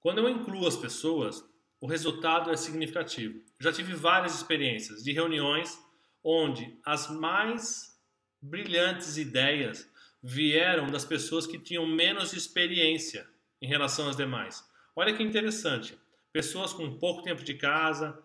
Quando 0.00 0.18
eu 0.18 0.28
incluo 0.28 0.66
as 0.66 0.76
pessoas, 0.76 1.44
o 1.80 1.86
resultado 1.86 2.50
é 2.50 2.56
significativo. 2.56 3.42
Já 3.60 3.72
tive 3.72 3.94
várias 3.94 4.34
experiências 4.34 5.02
de 5.02 5.12
reuniões 5.12 5.78
onde 6.22 6.78
as 6.84 7.10
mais 7.10 8.00
brilhantes 8.40 9.16
ideias 9.16 9.88
vieram 10.22 10.90
das 10.90 11.04
pessoas 11.04 11.46
que 11.46 11.58
tinham 11.58 11.86
menos 11.86 12.32
experiência 12.32 13.26
em 13.60 13.66
relação 13.66 14.08
às 14.08 14.16
demais. 14.16 14.64
Olha 14.94 15.14
que 15.14 15.22
interessante. 15.22 15.96
Pessoas 16.32 16.72
com 16.72 16.98
pouco 16.98 17.22
tempo 17.22 17.42
de 17.42 17.54
casa, 17.54 18.18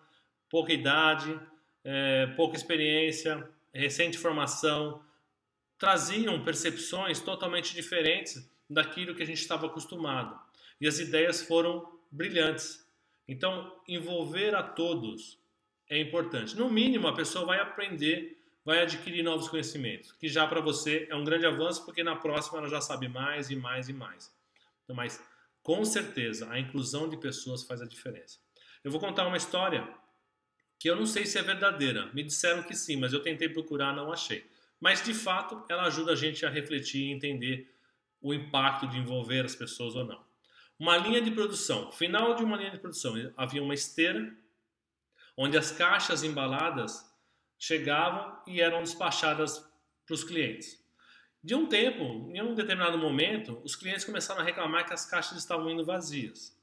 pouca 0.48 0.72
idade, 0.72 1.38
é, 1.84 2.26
pouca 2.36 2.56
experiência, 2.56 3.48
recente 3.72 4.18
formação, 4.18 5.04
traziam 5.78 6.42
percepções 6.42 7.20
totalmente 7.20 7.74
diferentes 7.74 8.50
daquilo 8.68 9.14
que 9.14 9.22
a 9.22 9.26
gente 9.26 9.40
estava 9.40 9.66
acostumado. 9.66 10.38
E 10.80 10.86
as 10.86 10.98
ideias 10.98 11.42
foram 11.42 11.98
brilhantes. 12.10 12.84
Então, 13.26 13.80
envolver 13.88 14.54
a 14.54 14.62
todos 14.62 15.38
é 15.88 15.98
importante. 15.98 16.56
No 16.56 16.70
mínimo, 16.70 17.08
a 17.08 17.14
pessoa 17.14 17.46
vai 17.46 17.58
aprender, 17.58 18.43
vai 18.64 18.80
adquirir 18.80 19.22
novos 19.22 19.48
conhecimentos, 19.48 20.12
que 20.12 20.28
já 20.28 20.46
para 20.46 20.60
você 20.60 21.06
é 21.10 21.14
um 21.14 21.24
grande 21.24 21.44
avanço, 21.44 21.84
porque 21.84 22.02
na 22.02 22.16
próxima 22.16 22.58
ela 22.58 22.68
já 22.68 22.80
sabe 22.80 23.08
mais 23.08 23.50
e 23.50 23.56
mais 23.56 23.88
e 23.88 23.92
mais. 23.92 24.34
Então, 24.82 24.96
mas, 24.96 25.22
com 25.62 25.84
certeza, 25.84 26.50
a 26.50 26.58
inclusão 26.58 27.08
de 27.08 27.16
pessoas 27.16 27.62
faz 27.62 27.82
a 27.82 27.86
diferença. 27.86 28.38
Eu 28.82 28.90
vou 28.90 29.00
contar 29.00 29.26
uma 29.26 29.36
história 29.36 29.86
que 30.78 30.88
eu 30.88 30.96
não 30.96 31.06
sei 31.06 31.26
se 31.26 31.38
é 31.38 31.42
verdadeira. 31.42 32.10
Me 32.14 32.22
disseram 32.22 32.62
que 32.62 32.74
sim, 32.74 32.96
mas 32.96 33.12
eu 33.12 33.22
tentei 33.22 33.48
procurar, 33.48 33.94
não 33.94 34.12
achei. 34.12 34.46
Mas, 34.80 35.02
de 35.02 35.14
fato, 35.14 35.64
ela 35.68 35.84
ajuda 35.84 36.12
a 36.12 36.16
gente 36.16 36.44
a 36.44 36.50
refletir 36.50 37.02
e 37.02 37.12
entender 37.12 37.74
o 38.20 38.32
impacto 38.32 38.86
de 38.88 38.98
envolver 38.98 39.44
as 39.44 39.54
pessoas 39.54 39.94
ou 39.94 40.04
não. 40.04 40.22
Uma 40.78 40.96
linha 40.96 41.20
de 41.20 41.30
produção. 41.30 41.92
Final 41.92 42.34
de 42.34 42.42
uma 42.42 42.56
linha 42.56 42.70
de 42.70 42.78
produção, 42.78 43.14
havia 43.36 43.62
uma 43.62 43.74
esteira 43.74 44.34
onde 45.36 45.56
as 45.56 45.70
caixas 45.70 46.22
embaladas 46.22 47.13
chegavam 47.58 48.40
e 48.46 48.60
eram 48.60 48.82
despachadas 48.82 49.58
para 50.06 50.14
os 50.14 50.24
clientes. 50.24 50.82
De 51.42 51.54
um 51.54 51.66
tempo, 51.66 52.30
em 52.32 52.40
um 52.40 52.54
determinado 52.54 52.96
momento, 52.96 53.60
os 53.62 53.76
clientes 53.76 54.04
começaram 54.04 54.40
a 54.40 54.44
reclamar 54.44 54.86
que 54.86 54.94
as 54.94 55.04
caixas 55.04 55.38
estavam 55.38 55.70
indo 55.70 55.84
vazias. 55.84 56.58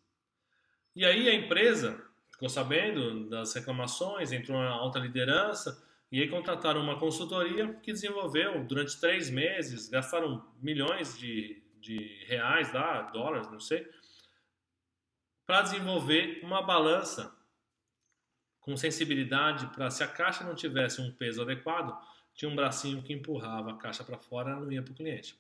E 0.95 1.05
aí 1.05 1.29
a 1.29 1.33
empresa 1.33 2.03
ficou 2.31 2.49
sabendo 2.49 3.29
das 3.29 3.53
reclamações, 3.53 4.31
entrou 4.31 4.57
na 4.57 4.71
alta 4.71 4.97
liderança 4.97 5.87
e 6.11 6.19
aí 6.19 6.27
contrataram 6.27 6.81
uma 6.81 6.99
consultoria 6.99 7.73
que 7.75 7.93
desenvolveu 7.93 8.63
durante 8.65 8.99
três 8.99 9.29
meses, 9.29 9.87
gastaram 9.87 10.45
milhões 10.59 11.17
de, 11.17 11.63
de 11.79 12.25
reais 12.25 12.73
lá, 12.73 13.03
dólares, 13.03 13.49
não 13.51 13.59
sei, 13.59 13.87
para 15.45 15.61
desenvolver 15.61 16.41
uma 16.43 16.61
balança 16.61 17.33
com 18.61 18.77
sensibilidade 18.77 19.67
para 19.73 19.89
se 19.89 20.03
a 20.03 20.07
caixa 20.07 20.43
não 20.43 20.55
tivesse 20.55 21.01
um 21.01 21.11
peso 21.11 21.41
adequado, 21.41 21.99
tinha 22.33 22.49
um 22.49 22.55
bracinho 22.55 23.01
que 23.01 23.11
empurrava 23.11 23.71
a 23.71 23.77
caixa 23.77 24.03
para 24.03 24.17
fora, 24.17 24.51
ela 24.51 24.61
não 24.61 24.71
ia 24.71 24.81
para 24.81 24.93
o 24.93 24.95
cliente. 24.95 25.35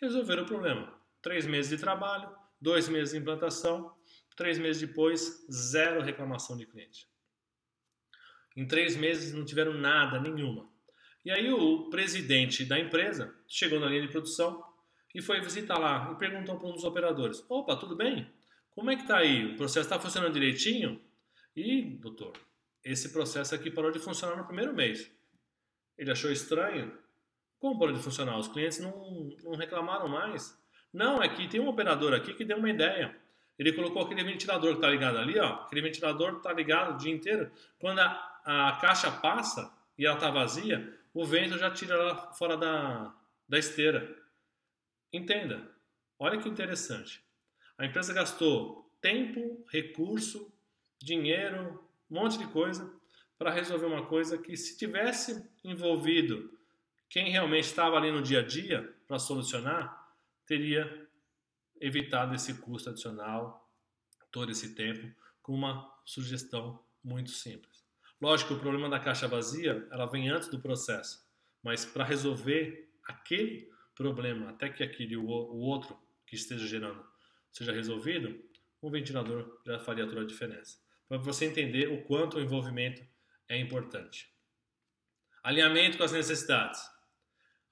Resolveram 0.00 0.42
o 0.42 0.46
problema. 0.46 0.92
Três 1.22 1.46
meses 1.46 1.70
de 1.70 1.78
trabalho, 1.78 2.28
dois 2.60 2.88
meses 2.88 3.14
de 3.14 3.20
implantação, 3.20 3.94
três 4.36 4.58
meses 4.58 4.86
depois, 4.86 5.46
zero 5.50 6.02
reclamação 6.02 6.56
de 6.56 6.66
cliente. 6.66 7.08
Em 8.56 8.66
três 8.66 8.96
meses 8.96 9.32
não 9.32 9.44
tiveram 9.44 9.72
nada, 9.74 10.20
nenhuma. 10.20 10.68
E 11.24 11.30
aí 11.30 11.50
o 11.50 11.88
presidente 11.90 12.64
da 12.64 12.78
empresa 12.78 13.34
chegou 13.48 13.80
na 13.80 13.86
linha 13.86 14.02
de 14.02 14.08
produção 14.08 14.62
e 15.14 15.22
foi 15.22 15.40
visitar 15.40 15.78
lá 15.78 16.12
e 16.12 16.18
perguntou 16.18 16.58
para 16.58 16.68
um 16.68 16.72
dos 16.72 16.84
operadores: 16.84 17.44
Opa, 17.48 17.76
tudo 17.76 17.96
bem? 17.96 18.30
Como 18.70 18.90
é 18.90 18.96
que 18.96 19.02
está 19.02 19.18
aí? 19.18 19.52
O 19.52 19.56
processo 19.56 19.86
está 19.86 19.98
funcionando 19.98 20.34
direitinho? 20.34 21.00
E, 21.56 21.82
doutor, 21.82 22.32
esse 22.86 23.08
processo 23.08 23.52
aqui 23.52 23.68
parou 23.68 23.90
de 23.90 23.98
funcionar 23.98 24.36
no 24.36 24.44
primeiro 24.44 24.72
mês. 24.72 25.10
Ele 25.98 26.12
achou 26.12 26.30
estranho. 26.30 26.96
Como 27.58 27.78
parou 27.78 27.92
de 27.92 28.00
funcionar? 28.00 28.38
Os 28.38 28.46
clientes 28.46 28.78
não, 28.78 29.36
não 29.42 29.56
reclamaram 29.56 30.06
mais. 30.06 30.56
Não, 30.92 31.20
é 31.20 31.28
que 31.28 31.48
tem 31.48 31.58
um 31.58 31.66
operador 31.66 32.14
aqui 32.14 32.32
que 32.32 32.44
deu 32.44 32.58
uma 32.58 32.70
ideia. 32.70 33.16
Ele 33.58 33.72
colocou 33.72 34.02
aquele 34.02 34.22
ventilador 34.22 34.70
que 34.70 34.76
está 34.76 34.88
ligado 34.88 35.18
ali, 35.18 35.36
ó. 35.36 35.64
Aquele 35.64 35.82
ventilador 35.82 36.36
está 36.36 36.52
ligado 36.52 36.94
o 36.94 36.96
dia 36.96 37.12
inteiro. 37.12 37.50
Quando 37.78 37.98
a, 37.98 38.40
a 38.44 38.78
caixa 38.80 39.10
passa 39.10 39.74
e 39.98 40.06
ela 40.06 40.14
está 40.14 40.30
vazia, 40.30 40.96
o 41.12 41.24
vento 41.24 41.58
já 41.58 41.70
tira 41.72 41.94
ela 41.94 42.32
fora 42.34 42.56
da, 42.56 43.12
da 43.48 43.58
esteira. 43.58 44.16
Entenda. 45.12 45.68
Olha 46.18 46.38
que 46.38 46.48
interessante. 46.48 47.20
A 47.76 47.84
empresa 47.84 48.14
gastou 48.14 48.88
tempo, 49.00 49.66
recurso, 49.70 50.52
dinheiro, 51.00 51.85
um 52.10 52.14
monte 52.14 52.38
de 52.38 52.46
coisa 52.46 52.92
para 53.38 53.50
resolver 53.50 53.86
uma 53.86 54.06
coisa 54.06 54.38
que, 54.38 54.56
se 54.56 54.76
tivesse 54.76 55.48
envolvido 55.62 56.56
quem 57.08 57.30
realmente 57.30 57.64
estava 57.64 57.96
ali 57.96 58.10
no 58.10 58.22
dia 58.22 58.40
a 58.40 58.42
dia 58.42 58.94
para 59.06 59.18
solucionar, 59.18 60.14
teria 60.44 61.08
evitado 61.80 62.34
esse 62.34 62.54
custo 62.54 62.90
adicional, 62.90 63.70
todo 64.30 64.50
esse 64.50 64.74
tempo, 64.74 65.14
com 65.42 65.54
uma 65.54 65.92
sugestão 66.04 66.82
muito 67.02 67.30
simples. 67.30 67.84
Lógico, 68.20 68.54
o 68.54 68.58
problema 68.58 68.88
da 68.88 68.98
caixa 68.98 69.28
vazia, 69.28 69.86
ela 69.90 70.06
vem 70.06 70.28
antes 70.28 70.48
do 70.48 70.58
processo, 70.58 71.24
mas 71.62 71.84
para 71.84 72.04
resolver 72.04 72.90
aquele 73.04 73.70
problema, 73.94 74.50
até 74.50 74.68
que 74.68 74.82
aquele 74.82 75.16
o 75.16 75.26
outro 75.26 75.96
que 76.26 76.34
esteja 76.34 76.66
gerando 76.66 77.04
seja 77.52 77.72
resolvido, 77.72 78.38
um 78.82 78.90
ventilador 78.90 79.60
já 79.64 79.78
faria 79.78 80.06
toda 80.06 80.22
a 80.22 80.26
diferença. 80.26 80.78
Para 81.08 81.18
você 81.18 81.44
entender 81.44 81.88
o 81.88 82.02
quanto 82.02 82.36
o 82.36 82.40
envolvimento 82.40 83.02
é 83.48 83.58
importante. 83.58 84.32
Alinhamento 85.42 85.96
com 85.96 86.04
as 86.04 86.12
necessidades. 86.12 86.80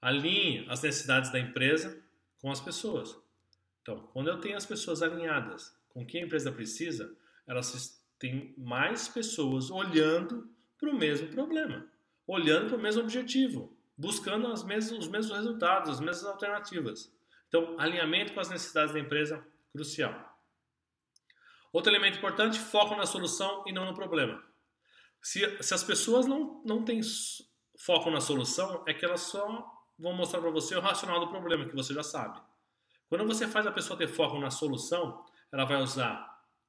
Alinhe 0.01 0.65
as 0.69 0.81
necessidades 0.81 1.31
da 1.31 1.39
empresa 1.39 2.01
com 2.39 2.49
as 2.51 2.61
pessoas. 2.61 3.17
Então, 3.81 4.07
quando 4.13 4.29
eu 4.29 4.39
tenho 4.39 4.55
as 4.55 4.65
pessoas 4.65 5.01
alinhadas 5.01 5.75
com 5.89 6.03
o 6.03 6.05
que 6.05 6.17
a 6.17 6.21
empresa 6.21 6.51
precisa, 6.51 7.15
elas 7.47 8.01
têm 8.17 8.53
mais 8.57 9.07
pessoas 9.07 9.69
olhando 9.69 10.49
para 10.77 10.89
o 10.89 10.95
mesmo 10.95 11.27
problema, 11.29 11.87
olhando 12.25 12.67
para 12.67 12.77
o 12.77 12.81
mesmo 12.81 13.01
objetivo, 13.01 13.75
buscando 13.97 14.47
as 14.47 14.61
os 14.61 15.07
mesmos 15.07 15.31
resultados, 15.31 15.89
as 15.89 15.99
mesmas 15.99 16.25
alternativas. 16.25 17.11
Então, 17.47 17.79
alinhamento 17.79 18.33
com 18.33 18.39
as 18.39 18.49
necessidades 18.49 18.93
da 18.93 18.99
empresa 18.99 19.45
Crucial. 19.71 20.34
Outro 21.75 21.91
elemento 21.91 22.19
importante, 22.19 22.57
foco 22.57 22.95
na 22.95 23.05
solução 23.05 23.61
e 23.67 23.73
não 23.73 23.83
no 23.83 23.93
problema. 23.93 24.41
Se, 25.21 25.61
se 25.61 25.73
as 25.73 25.83
pessoas 25.83 26.25
não, 26.25 26.63
não 26.63 26.85
têm 26.85 27.01
foco 27.77 28.09
na 28.09 28.21
solução, 28.21 28.81
é 28.87 28.93
que 28.93 29.03
elas 29.03 29.19
só 29.19 29.69
vão 29.99 30.13
mostrar 30.13 30.39
para 30.39 30.51
você 30.51 30.73
o 30.77 30.79
racional 30.79 31.19
do 31.19 31.27
problema, 31.27 31.67
que 31.67 31.75
você 31.75 31.93
já 31.93 32.01
sabe. 32.01 32.39
Quando 33.09 33.27
você 33.27 33.45
faz 33.45 33.67
a 33.67 33.73
pessoa 33.73 33.99
ter 33.99 34.07
foco 34.07 34.39
na 34.39 34.49
solução, 34.49 35.21
ela 35.51 35.65
vai 35.65 35.81
usar 35.81 36.25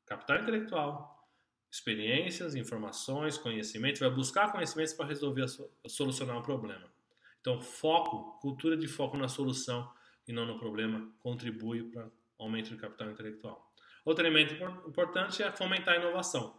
capital 0.06 0.38
intelectual, 0.38 1.30
experiências, 1.70 2.56
informações, 2.56 3.38
conhecimento, 3.38 4.00
vai 4.00 4.10
buscar 4.10 4.50
conhecimentos 4.50 4.92
para 4.92 5.06
resolver, 5.06 5.46
solucionar 5.86 6.36
um 6.36 6.42
problema. 6.42 6.92
Então, 7.40 7.60
foco, 7.60 8.40
cultura 8.40 8.76
de 8.76 8.88
foco 8.88 9.16
na 9.16 9.28
solução 9.28 9.88
e 10.26 10.32
não 10.32 10.44
no 10.44 10.58
problema, 10.58 11.08
contribui 11.20 11.84
para 11.92 12.08
o 12.08 12.42
aumento 12.42 12.70
do 12.70 12.76
capital 12.76 13.08
intelectual. 13.08 13.72
Outro 14.06 14.24
elemento 14.24 14.54
importante 14.88 15.42
é 15.42 15.50
fomentar 15.50 15.94
a 15.94 15.96
inovação. 15.96 16.56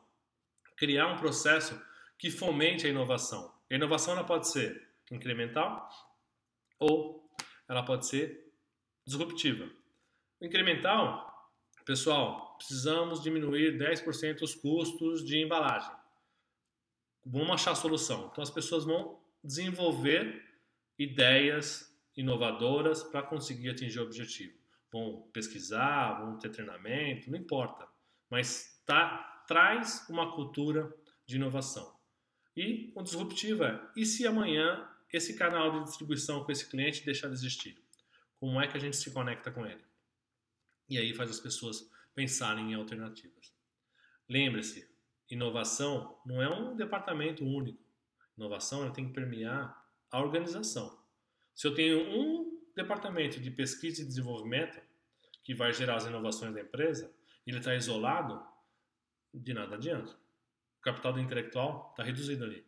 Criar 0.75 1.07
um 1.07 1.15
processo 1.15 1.81
que 2.19 2.29
fomente 2.29 2.85
a 2.85 2.89
inovação. 2.89 3.55
A 3.71 3.75
inovação 3.75 4.13
ela 4.13 4.25
pode 4.25 4.49
ser 4.49 4.85
incremental 5.09 5.87
ou 6.77 7.25
ela 7.69 7.83
pode 7.83 8.05
ser 8.05 8.51
disruptiva. 9.05 9.71
Incremental, 10.41 11.49
pessoal, 11.85 12.57
precisamos 12.57 13.23
diminuir 13.23 13.77
10% 13.77 14.41
os 14.41 14.53
custos 14.53 15.23
de 15.23 15.37
embalagem. 15.37 15.91
Vamos 17.25 17.51
achar 17.51 17.71
a 17.71 17.75
solução. 17.75 18.27
Então 18.29 18.43
as 18.43 18.51
pessoas 18.51 18.83
vão 18.83 19.21
desenvolver 19.41 20.43
ideias 20.99 21.97
inovadoras 22.17 23.03
para 23.03 23.23
conseguir 23.23 23.69
atingir 23.69 23.99
o 23.99 24.03
objetivo. 24.03 24.66
Vão 24.91 25.29
pesquisar, 25.33 26.21
vão 26.21 26.37
ter 26.37 26.49
treinamento, 26.49 27.29
não 27.29 27.37
importa, 27.37 27.87
mas 28.29 28.81
tá, 28.85 29.43
traz 29.47 30.07
uma 30.09 30.33
cultura 30.33 30.93
de 31.25 31.35
inovação. 31.35 31.95
E 32.55 32.91
o 32.95 33.03
disruptivo 33.03 33.63
é: 33.63 33.91
e 33.95 34.05
se 34.05 34.25
amanhã 34.25 34.87
esse 35.11 35.35
canal 35.35 35.71
de 35.71 35.83
distribuição 35.83 36.43
com 36.43 36.51
esse 36.51 36.69
cliente 36.69 37.05
deixar 37.05 37.27
de 37.27 37.33
existir? 37.33 37.77
Como 38.39 38.61
é 38.61 38.67
que 38.67 38.77
a 38.77 38.79
gente 38.79 38.97
se 38.97 39.11
conecta 39.11 39.51
com 39.51 39.65
ele? 39.65 39.83
E 40.89 40.97
aí 40.97 41.13
faz 41.13 41.29
as 41.29 41.39
pessoas 41.39 41.89
pensarem 42.13 42.71
em 42.71 42.75
alternativas. 42.75 43.53
Lembre-se, 44.29 44.89
inovação 45.29 46.19
não 46.25 46.41
é 46.41 46.49
um 46.49 46.75
departamento 46.75 47.45
único. 47.45 47.83
Inovação 48.37 48.91
tem 48.91 49.07
que 49.07 49.13
permear 49.13 49.75
a 50.11 50.21
organização. 50.21 50.97
Se 51.55 51.67
eu 51.67 51.73
tenho 51.73 51.99
um 51.99 52.46
departamento 52.77 53.39
de 53.39 53.51
pesquisa 53.51 54.01
e 54.01 54.05
desenvolvimento 54.05 54.79
que 55.43 55.53
vai 55.53 55.73
gerar 55.73 55.97
as 55.97 56.05
inovações 56.05 56.53
da 56.53 56.61
empresa, 56.61 57.11
ele 57.45 57.57
está 57.57 57.75
isolado, 57.75 58.41
de 59.33 59.53
nada 59.53 59.75
adianta. 59.75 60.11
O 60.79 60.81
capital 60.81 61.17
intelectual 61.19 61.89
está 61.91 62.03
reduzido 62.03 62.43
ali. 62.43 62.65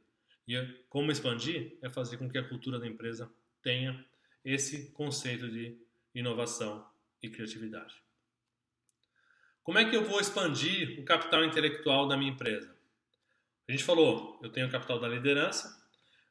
E 0.48 0.56
como 0.90 1.12
expandir 1.12 1.78
é 1.82 1.90
fazer 1.90 2.18
com 2.18 2.30
que 2.30 2.38
a 2.38 2.48
cultura 2.48 2.80
da 2.80 2.88
empresa 2.88 3.32
tenha 3.62 4.06
esse 4.44 4.92
conceito 4.92 5.50
de 5.50 5.78
inovação 6.14 6.86
e 7.22 7.30
criatividade. 7.30 7.96
Como 9.62 9.78
é 9.78 9.88
que 9.88 9.96
eu 9.96 10.04
vou 10.04 10.20
expandir 10.20 11.00
o 11.00 11.06
capital 11.06 11.44
intelectual 11.44 12.08
da 12.08 12.18
minha 12.18 12.32
empresa? 12.32 12.76
A 13.68 13.72
gente 13.72 13.84
falou, 13.84 14.40
eu 14.42 14.50
tenho 14.50 14.68
o 14.68 14.72
capital 14.72 15.00
da 15.00 15.08
liderança. 15.08 15.79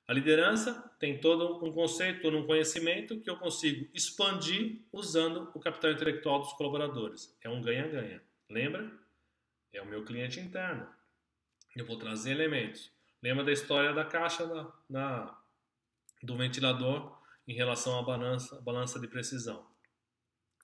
A 0.09 0.15
liderança 0.15 0.91
tem 0.99 1.21
todo 1.21 1.63
um 1.63 1.71
conceito, 1.71 2.23
todo 2.23 2.39
um 2.39 2.47
conhecimento 2.47 3.21
que 3.21 3.29
eu 3.29 3.37
consigo 3.37 3.87
expandir 3.93 4.81
usando 4.91 5.51
o 5.55 5.61
capital 5.61 5.91
intelectual 5.91 6.41
dos 6.41 6.55
colaboradores. 6.55 7.37
É 7.43 7.51
um 7.51 7.61
ganha-ganha. 7.61 8.23
Lembra? 8.49 8.91
É 9.71 9.83
o 9.83 9.87
meu 9.87 10.03
cliente 10.07 10.41
interno. 10.41 10.89
Eu 11.77 11.85
vou 11.85 11.99
trazer 11.99 12.31
elementos. 12.31 12.91
Lembra 13.23 13.45
da 13.45 13.53
história 13.53 13.93
da 13.93 14.05
caixa 14.05 14.47
da 14.89 15.39
do 16.23 16.37
ventilador 16.37 17.17
em 17.47 17.55
relação 17.55 17.99
à 17.99 18.03
balança, 18.03 18.61
balança 18.63 18.99
de 18.99 19.07
precisão. 19.07 19.67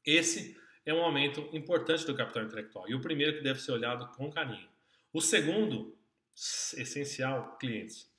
Esse 0.05 0.59
é 0.85 0.93
um 0.93 1.03
aumento 1.03 1.49
importante 1.53 2.07
do 2.07 2.17
capital 2.17 2.45
intelectual 2.45 2.89
e 2.89 2.95
o 2.95 3.01
primeiro 3.01 3.37
que 3.37 3.43
deve 3.43 3.61
ser 3.61 3.73
olhado 3.73 4.09
com 4.17 4.31
carinho. 4.31 4.69
O 5.13 5.21
segundo, 5.21 5.97
essencial, 6.35 7.57
clientes. 7.59 8.11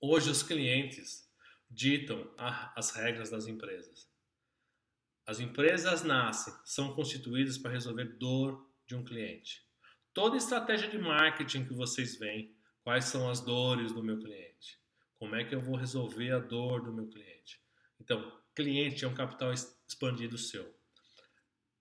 Hoje 0.00 0.30
os 0.30 0.44
clientes 0.44 1.28
ditam 1.68 2.32
as 2.36 2.92
regras 2.92 3.30
das 3.30 3.48
empresas. 3.48 4.08
As 5.26 5.40
empresas 5.40 6.04
nascem, 6.04 6.54
são 6.64 6.94
constituídas 6.94 7.58
para 7.58 7.72
resolver 7.72 8.16
dor 8.16 8.64
de 8.86 8.94
um 8.94 9.04
cliente. 9.04 9.66
Toda 10.14 10.36
estratégia 10.36 10.88
de 10.88 10.98
marketing 10.98 11.64
que 11.64 11.74
vocês 11.74 12.16
veem, 12.16 12.56
quais 12.82 13.06
são 13.06 13.28
as 13.28 13.40
dores 13.40 13.92
do 13.92 14.02
meu 14.02 14.20
cliente? 14.20 14.80
Como 15.18 15.34
é 15.34 15.42
que 15.42 15.54
eu 15.54 15.60
vou 15.60 15.74
resolver 15.74 16.30
a 16.30 16.38
dor 16.38 16.80
do 16.84 16.92
meu 16.92 17.08
cliente? 17.08 17.60
Então, 18.00 18.40
cliente 18.54 19.04
é 19.04 19.08
um 19.08 19.14
capital 19.14 19.52
expandido 19.52 20.38
seu. 20.38 20.72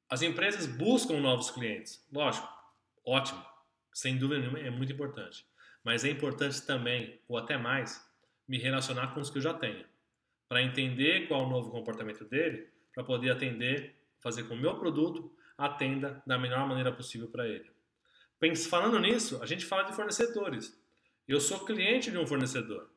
As 0.10 0.24
empresas 0.24 0.65
buscam 0.65 1.20
novos 1.20 1.52
clientes. 1.52 2.04
Lógico, 2.12 2.48
ótimo, 3.06 3.46
sem 3.94 4.18
dúvida 4.18 4.42
nenhuma, 4.42 4.60
é 4.60 4.72
muito 4.72 4.92
importante. 4.92 5.48
Mas 5.84 6.04
é 6.04 6.10
importante 6.10 6.62
também, 6.63 7.22
ou 7.28 7.38
até 7.38 7.58
mais, 7.58 8.07
me 8.48 8.58
relacionar 8.58 9.14
com 9.14 9.20
os 9.20 9.30
que 9.30 9.38
eu 9.38 9.42
já 9.42 9.54
tenho. 9.54 9.86
Para 10.48 10.62
entender 10.62 11.28
qual 11.28 11.42
é 11.42 11.46
o 11.46 11.50
novo 11.50 11.72
comportamento 11.72 12.24
dele, 12.26 12.70
para 12.94 13.04
poder 13.04 13.32
atender, 13.32 13.96
fazer 14.20 14.44
com 14.44 14.54
o 14.54 14.58
meu 14.58 14.78
produto 14.78 15.32
atenda 15.58 16.22
da 16.26 16.38
melhor 16.38 16.68
maneira 16.68 16.92
possível 16.92 17.28
para 17.28 17.48
ele. 17.48 17.70
Falando 18.70 19.00
nisso, 19.00 19.42
a 19.42 19.46
gente 19.46 19.66
fala 19.66 19.84
de 19.84 19.94
fornecedores. 19.94 20.80
Eu 21.28 21.42
sou 21.42 21.66
cliente 21.66 22.12
de 22.12 22.18
um 22.18 22.26
fornecedor. 22.26 22.90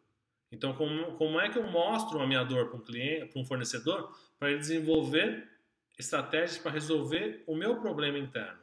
Então, 0.53 0.75
como, 0.75 1.17
como 1.17 1.41
é 1.41 1.49
que 1.49 1.59
eu 1.59 1.67
mostro 1.67 2.21
a 2.21 2.27
minha 2.27 2.45
dor 2.45 2.69
para 2.69 2.77
um 2.77 2.83
cliente, 2.83 3.33
para 3.33 3.41
um 3.41 3.45
fornecedor, 3.45 4.15
para 4.39 4.51
ele 4.51 4.59
desenvolver 4.59 5.49
estratégias 6.01 6.59
para 6.59 6.73
resolver 6.73 7.45
o 7.47 7.55
meu 7.55 7.77
problema 7.77 8.19
interno. 8.19 8.59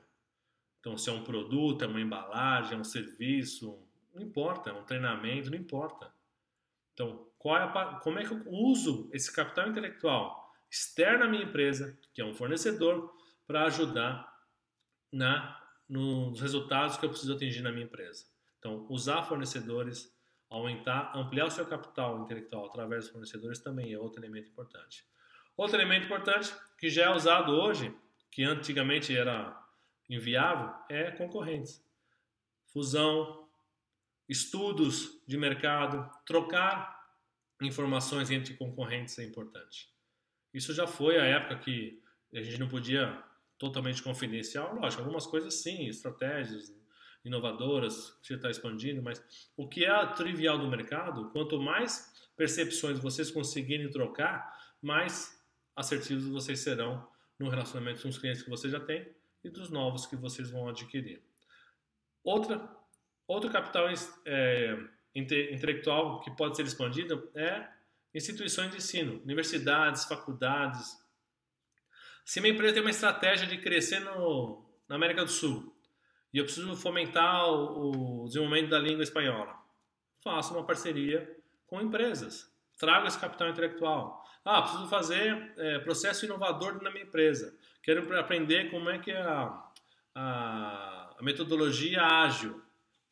Então, 0.80 0.98
se 0.98 1.10
é 1.10 1.14
um 1.14 1.24
produto, 1.24 1.84
é 1.84 1.88
uma 1.88 2.02
embalagem, 2.02 2.74
é 2.74 2.78
um 2.78 2.84
serviço, 2.84 3.80
não 4.14 4.22
importa, 4.22 4.72
é 4.72 4.74
um 4.74 4.84
treinamento, 4.84 5.50
não 5.50 5.58
importa. 5.58 6.12
Então, 6.98 7.28
é 7.46 7.50
a, 7.60 8.00
como 8.02 8.18
é 8.18 8.26
que 8.26 8.32
eu 8.32 8.42
uso 8.48 9.08
esse 9.14 9.32
capital 9.32 9.70
intelectual 9.70 10.52
externo 10.70 11.26
à 11.26 11.28
minha 11.28 11.44
empresa, 11.44 11.96
que 12.12 12.20
é 12.20 12.26
um 12.26 12.34
fornecedor, 12.34 13.14
para 13.46 13.66
ajudar 13.66 14.28
na, 15.14 15.64
nos 15.88 16.42
resultados 16.42 16.98
que 16.98 17.06
eu 17.06 17.10
preciso 17.10 17.36
atingir 17.36 17.62
na 17.62 17.72
minha 17.72 17.86
empresa? 17.86 18.26
Então, 18.58 18.88
usar 18.90 19.22
fornecedores, 19.22 20.12
aumentar, 20.50 21.16
ampliar 21.16 21.46
o 21.46 21.52
seu 21.52 21.68
capital 21.68 22.24
intelectual 22.24 22.66
através 22.66 23.04
dos 23.04 23.12
fornecedores 23.12 23.60
também 23.60 23.94
é 23.94 24.00
outro 24.00 24.20
elemento 24.20 24.50
importante. 24.50 25.06
Outro 25.56 25.78
elemento 25.78 26.06
importante 26.06 26.52
que 26.80 26.90
já 26.90 27.06
é 27.06 27.16
usado 27.16 27.52
hoje, 27.52 27.96
que 28.32 28.44
antigamente 28.44 29.16
era 29.16 29.56
inviável, 30.10 30.74
é 30.90 31.12
concorrentes. 31.12 31.86
Fusão, 32.66 33.47
estudos 34.28 35.22
de 35.28 35.38
mercado, 35.38 36.10
trocar 36.26 36.98
informações 37.62 38.30
entre 38.30 38.54
concorrentes 38.56 39.18
é 39.20 39.24
importante. 39.24 39.90
Isso 40.54 40.74
já 40.74 40.86
foi 40.86 41.18
a 41.18 41.26
época 41.26 41.60
que 41.60 42.02
a 42.34 42.42
gente 42.42 42.60
não 42.60 42.68
podia 42.68 43.24
totalmente 43.58 44.04
confidencial, 44.04 44.76
lógico, 44.76 45.02
algumas 45.02 45.26
coisas 45.26 45.56
sim, 45.56 45.88
estratégias 45.88 46.76
inovadoras 47.26 48.12
que 48.22 48.28
você 48.28 48.36
está 48.36 48.50
expandindo, 48.50 49.02
mas 49.02 49.24
o 49.56 49.68
que 49.68 49.86
é 49.86 50.06
trivial 50.14 50.58
do 50.58 50.68
mercado, 50.68 51.30
quanto 51.32 51.60
mais 51.60 52.14
percepções 52.36 53.00
vocês 53.00 53.32
conseguirem 53.32 53.90
trocar, 53.90 54.56
mais 54.82 55.44
assertivos 55.76 56.28
vocês 56.28 56.60
serão 56.60 57.08
no 57.40 57.50
relacionamento 57.50 58.02
com 58.02 58.10
os 58.10 58.18
clientes 58.18 58.42
que 58.42 58.50
você 58.50 58.70
já 58.70 58.80
tem 58.80 59.08
e 59.44 59.50
dos 59.50 59.70
novos 59.70 60.06
que 60.06 60.16
vocês 60.16 60.50
vão 60.50 60.70
adquirir. 60.70 61.22
Outra, 62.24 62.70
outro 63.28 63.52
capital 63.52 63.88
é, 64.26 64.78
intelectual 65.14 66.22
que 66.22 66.32
pode 66.32 66.56
ser 66.56 66.66
expandido 66.66 67.30
é 67.36 67.68
instituições 68.14 68.72
de 68.72 68.78
ensino, 68.78 69.22
universidades, 69.24 70.06
faculdades. 70.06 70.98
Se 72.26 72.40
minha 72.42 72.54
empresa 72.54 72.74
tem 72.74 72.82
uma 72.82 72.90
estratégia 72.90 73.46
de 73.46 73.58
crescer 73.58 74.00
no, 74.00 74.66
na 74.88 74.96
América 74.96 75.24
do 75.24 75.32
Sul 75.32 75.76
e 76.34 76.38
eu 76.38 76.46
preciso 76.46 76.76
fomentar 76.76 77.48
o, 77.50 78.24
o 78.24 78.28
desenvolvimento 78.28 78.70
da 78.70 78.80
língua 78.80 79.04
espanhola, 79.04 79.56
faço 80.24 80.54
uma 80.54 80.66
parceria 80.66 81.38
com 81.68 81.82
empresas, 81.82 82.52
trago 82.78 83.08
esse 83.08 83.20
capital 83.20 83.50
intelectual. 83.50 84.24
Ah, 84.44 84.62
preciso 84.62 84.88
fazer 84.88 85.54
é, 85.58 85.80
processo 85.80 86.26
inovador 86.26 86.82
na 86.82 86.90
minha 86.90 87.04
empresa. 87.04 87.54
Quero 87.84 88.18
aprender 88.18 88.72
como 88.72 88.90
é 88.90 88.98
que 88.98 89.12
é 89.12 89.22
a, 89.22 89.64
a, 90.16 91.16
a 91.20 91.24
metodologia 91.24 92.02
ágil. 92.02 92.62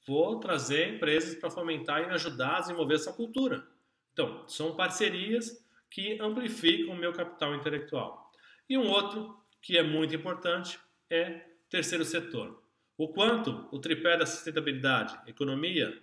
Vou 0.08 0.40
trazer 0.40 0.96
empresas 0.96 1.36
para 1.36 1.50
fomentar 1.50 2.02
e 2.02 2.06
ajudar 2.14 2.58
a 2.58 2.60
desenvolver 2.62 2.96
essa 2.96 3.12
cultura. 3.12 3.66
Então, 4.14 4.48
são 4.48 4.76
parcerias 4.76 5.66
que 5.90 6.20
amplificam 6.22 6.94
o 6.94 6.98
meu 6.98 7.12
capital 7.12 7.56
intelectual. 7.56 8.32
E 8.70 8.78
um 8.78 8.88
outro 8.88 9.38
que 9.62 9.78
é 9.78 9.84
muito 9.84 10.16
importante 10.16 10.80
é 11.10 11.42
terceiro 11.70 12.06
setor. 12.06 12.64
O 12.98 13.10
quanto 13.10 13.68
o 13.72 13.80
tripé 13.80 14.16
da 14.16 14.26
sustentabilidade, 14.26 15.18
economia, 15.28 16.02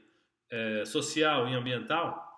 é, 0.50 0.84
social 0.84 1.48
e 1.48 1.54
ambiental 1.54 2.30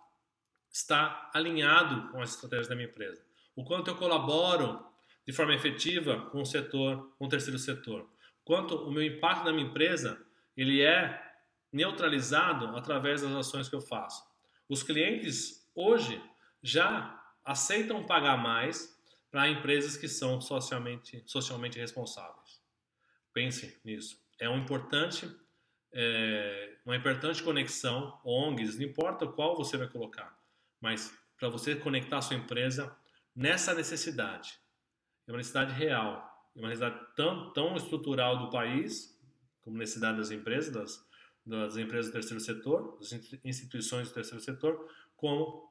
está 0.71 1.31
alinhado 1.35 2.11
com 2.11 2.21
as 2.21 2.35
estratégias 2.35 2.69
da 2.69 2.75
minha 2.75 2.89
empresa. 2.89 3.25
O 3.57 3.65
quanto 3.65 3.89
eu 3.89 3.97
colaboro 3.97 4.85
de 5.27 5.33
forma 5.33 5.55
efetiva 5.55 6.21
com 6.31 6.43
o 6.43 6.47
setor, 6.47 7.15
com 7.19 7.27
o 7.27 7.29
terceiro 7.29 7.59
setor. 7.59 8.09
Quanto 8.45 8.77
o 8.77 8.93
meu 8.93 9.03
impacto 9.03 9.45
na 9.45 9.53
minha 9.53 9.67
empresa 9.67 10.21
ele 10.57 10.83
é 10.83 11.21
neutralizado 11.75 12.77
através 12.77 13.23
das 13.23 13.33
ações 13.33 13.69
que 13.69 13.75
eu 13.75 13.81
faço. 13.81 14.25
Os 14.69 14.85
clientes 14.85 15.69
hoje 15.75 16.23
já 16.63 17.21
aceitam 17.45 18.07
pagar 18.07 18.37
mais 18.37 18.97
para 19.29 19.49
empresas 19.49 19.97
que 19.97 20.07
são 20.07 20.41
socialmente, 20.41 21.21
socialmente 21.27 21.77
responsáveis. 21.77 22.63
Pense 23.33 23.77
nisso. 23.85 24.17
É 24.39 24.49
um 24.49 24.59
importante, 24.59 25.29
é, 25.93 26.77
uma 26.87 26.95
importante 26.95 27.43
conexão, 27.43 28.21
ONGs, 28.25 28.79
não 28.79 28.85
importa 28.85 29.27
qual 29.27 29.57
você 29.57 29.77
vai 29.77 29.89
colocar, 29.89 30.33
mas 30.81 31.13
para 31.37 31.49
você 31.49 31.75
conectar 31.75 32.19
a 32.19 32.23
sua 32.23 32.37
empresa 32.37 32.97
nessa 33.35 33.75
necessidade. 33.75 34.61
É 35.27 35.33
uma 35.33 35.39
necessidade 35.39 35.73
real, 35.73 36.49
é 36.55 36.61
uma 36.61 36.69
necessidade 36.69 37.05
tão, 37.17 37.53
tão 37.53 37.77
estrutural 37.77 38.39
do 38.39 38.51
país, 38.51 39.21
como 39.63 39.77
necessidade 39.77 40.19
das 40.19 40.31
empresas, 40.31 40.73
das, 40.73 41.14
das 41.45 41.77
empresas 41.77 42.11
do 42.11 42.13
terceiro 42.13 42.41
setor, 42.41 42.99
das 42.99 43.13
instituições 43.45 44.09
do 44.09 44.15
terceiro 44.15 44.43
setor, 44.43 44.91
como 45.17 45.71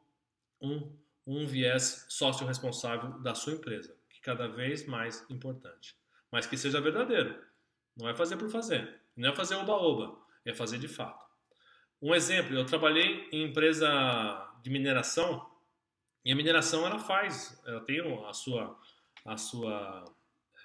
um, 0.62 0.96
um 1.26 1.46
viés 1.46 2.06
sócio-responsável 2.10 3.20
da 3.20 3.34
sua 3.34 3.54
empresa, 3.54 3.96
que 4.10 4.22
cada 4.22 4.48
vez 4.48 4.86
mais 4.86 5.26
importante. 5.30 5.96
Mas 6.32 6.46
que 6.46 6.58
seja 6.58 6.82
verdadeiro. 6.82 7.44
Não 7.96 8.10
é 8.10 8.16
fazer 8.16 8.38
por 8.38 8.50
fazer. 8.50 9.02
Não 9.16 9.30
é 9.30 9.36
fazer 9.36 9.56
oba-oba. 9.56 10.20
É 10.46 10.54
fazer 10.54 10.78
de 10.78 10.88
fato. 10.88 11.26
Um 12.02 12.14
exemplo, 12.14 12.56
eu 12.56 12.66
trabalhei 12.66 13.30
em 13.32 13.44
empresa 13.44 13.88
de 14.62 14.70
mineração 14.70 15.50
e 16.26 16.32
a 16.32 16.36
mineração 16.36 16.86
ela 16.86 17.00
faz, 17.00 17.62
ela 17.66 17.82
tem 17.82 18.00
a 18.26 18.34
sua, 18.34 18.80
a 19.26 19.38
sua 19.38 20.06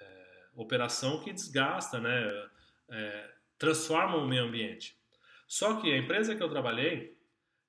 é, 0.01 0.47
operação 0.55 1.21
que 1.21 1.31
desgasta, 1.31 1.99
né? 1.99 2.49
É, 2.89 3.33
transforma 3.57 4.17
o 4.17 4.27
meio 4.27 4.43
ambiente. 4.43 4.98
Só 5.49 5.81
que 5.81 5.91
a 5.91 5.97
empresa 5.97 6.35
que 6.35 6.43
eu 6.43 6.47
trabalhei, 6.47 7.17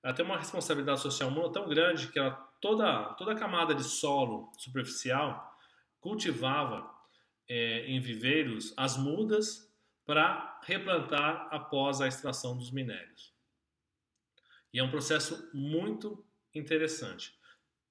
ela 0.02 0.12
tem 0.12 0.22
uma 0.22 0.36
responsabilidade 0.36 1.00
social 1.00 1.50
tão 1.50 1.66
grande 1.66 2.08
que 2.08 2.18
ela, 2.18 2.32
toda, 2.60 3.14
toda 3.14 3.32
a 3.32 3.38
camada 3.38 3.74
de 3.74 3.82
solo 3.82 4.52
superficial 4.58 5.58
cultivava 5.98 6.94
é, 7.48 7.86
em 7.86 7.98
viveiros 7.98 8.74
as 8.76 8.98
mudas 8.98 9.74
para 10.04 10.60
replantar 10.64 11.48
após 11.50 12.02
a 12.02 12.06
extração 12.06 12.54
dos 12.54 12.70
minérios. 12.70 13.32
E 14.74 14.78
é 14.78 14.84
um 14.84 14.90
processo 14.90 15.50
muito 15.54 16.22
interessante. 16.54 17.34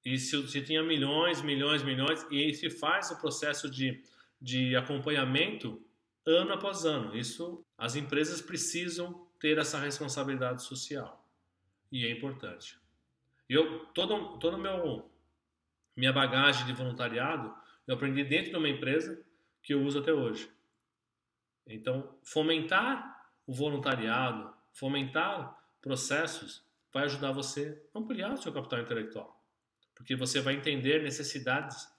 E 0.06 0.20
se, 0.20 0.48
se 0.48 0.62
tinha 0.62 0.84
milhões, 0.84 1.42
milhões, 1.42 1.82
milhões, 1.82 2.26
e 2.30 2.54
se 2.54 2.70
faz 2.70 3.10
o 3.10 3.20
processo 3.20 3.68
de, 3.68 4.04
de 4.40 4.76
acompanhamento 4.76 5.84
ano 6.26 6.54
após 6.54 6.86
ano. 6.86 7.18
Isso 7.18 7.66
as 7.76 7.96
empresas 7.96 8.40
precisam 8.40 9.29
ter 9.40 9.58
essa 9.58 9.80
responsabilidade 9.80 10.64
social. 10.64 11.26
E 11.92 12.06
é 12.06 12.12
importante. 12.12 12.80
Eu 13.48 13.86
todo 13.88 14.38
todo 14.38 14.58
meu 14.58 15.10
minha 15.96 16.14
bagagem 16.14 16.66
de 16.66 16.74
voluntariado 16.74 17.54
eu 17.88 17.96
aprendi 17.96 18.24
dentro 18.24 18.52
de 18.52 18.58
uma 18.58 18.70
empresa 18.70 19.20
que 19.64 19.74
eu 19.74 19.82
uso 19.82 20.00
até 20.00 20.14
hoje. 20.14 20.48
Então, 21.66 22.18
fomentar 22.24 23.32
o 23.48 23.54
voluntariado, 23.54 24.54
fomentar 24.72 25.60
processos 25.82 26.64
vai 26.94 27.06
ajudar 27.06 27.32
você 27.32 27.84
a 27.94 28.00
ampliar 28.00 28.34
o 28.34 28.38
seu 28.38 28.54
capital 28.54 28.80
intelectual. 28.80 29.44
Porque 29.96 30.16
você 30.16 30.40
vai 30.40 30.54
entender 30.54 31.02
necessidades 31.02 31.92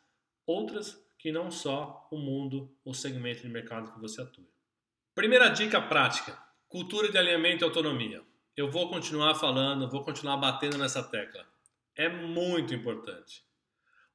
outras 0.47 1.05
que 1.19 1.33
não 1.33 1.51
só 1.51 2.09
o 2.11 2.17
mundo 2.17 2.73
ou 2.85 2.95
segmento 2.95 3.43
de 3.43 3.49
mercado 3.49 3.93
que 3.93 4.01
você 4.01 4.23
atua. 4.23 4.47
Primeira 5.15 5.49
dica 5.49 5.83
prática: 5.83 6.39
Cultura 6.71 7.11
de 7.11 7.19
alinhamento 7.19 7.65
e 7.65 7.67
autonomia. 7.67 8.23
Eu 8.57 8.71
vou 8.71 8.89
continuar 8.89 9.35
falando, 9.35 9.91
vou 9.91 10.05
continuar 10.05 10.37
batendo 10.37 10.79
nessa 10.79 11.03
tecla. 11.03 11.45
É 11.97 12.09
muito 12.09 12.73
importante. 12.73 13.45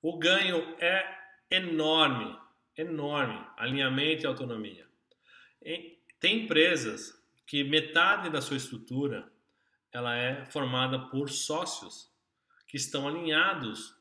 O 0.01 0.17
ganho 0.17 0.73
é 0.79 1.05
enorme, 1.51 2.33
enorme. 2.77 3.45
Alinhamento 3.57 4.23
e 4.23 4.25
autonomia. 4.25 4.87
Tem 6.17 6.43
empresas 6.45 7.21
que 7.45 7.61
metade 7.61 8.29
da 8.29 8.39
sua 8.39 8.55
estrutura 8.55 9.29
ela 9.91 10.15
é 10.15 10.45
formada 10.45 10.97
por 11.09 11.29
sócios 11.29 12.09
que 12.69 12.77
estão 12.77 13.05
alinhados 13.05 13.93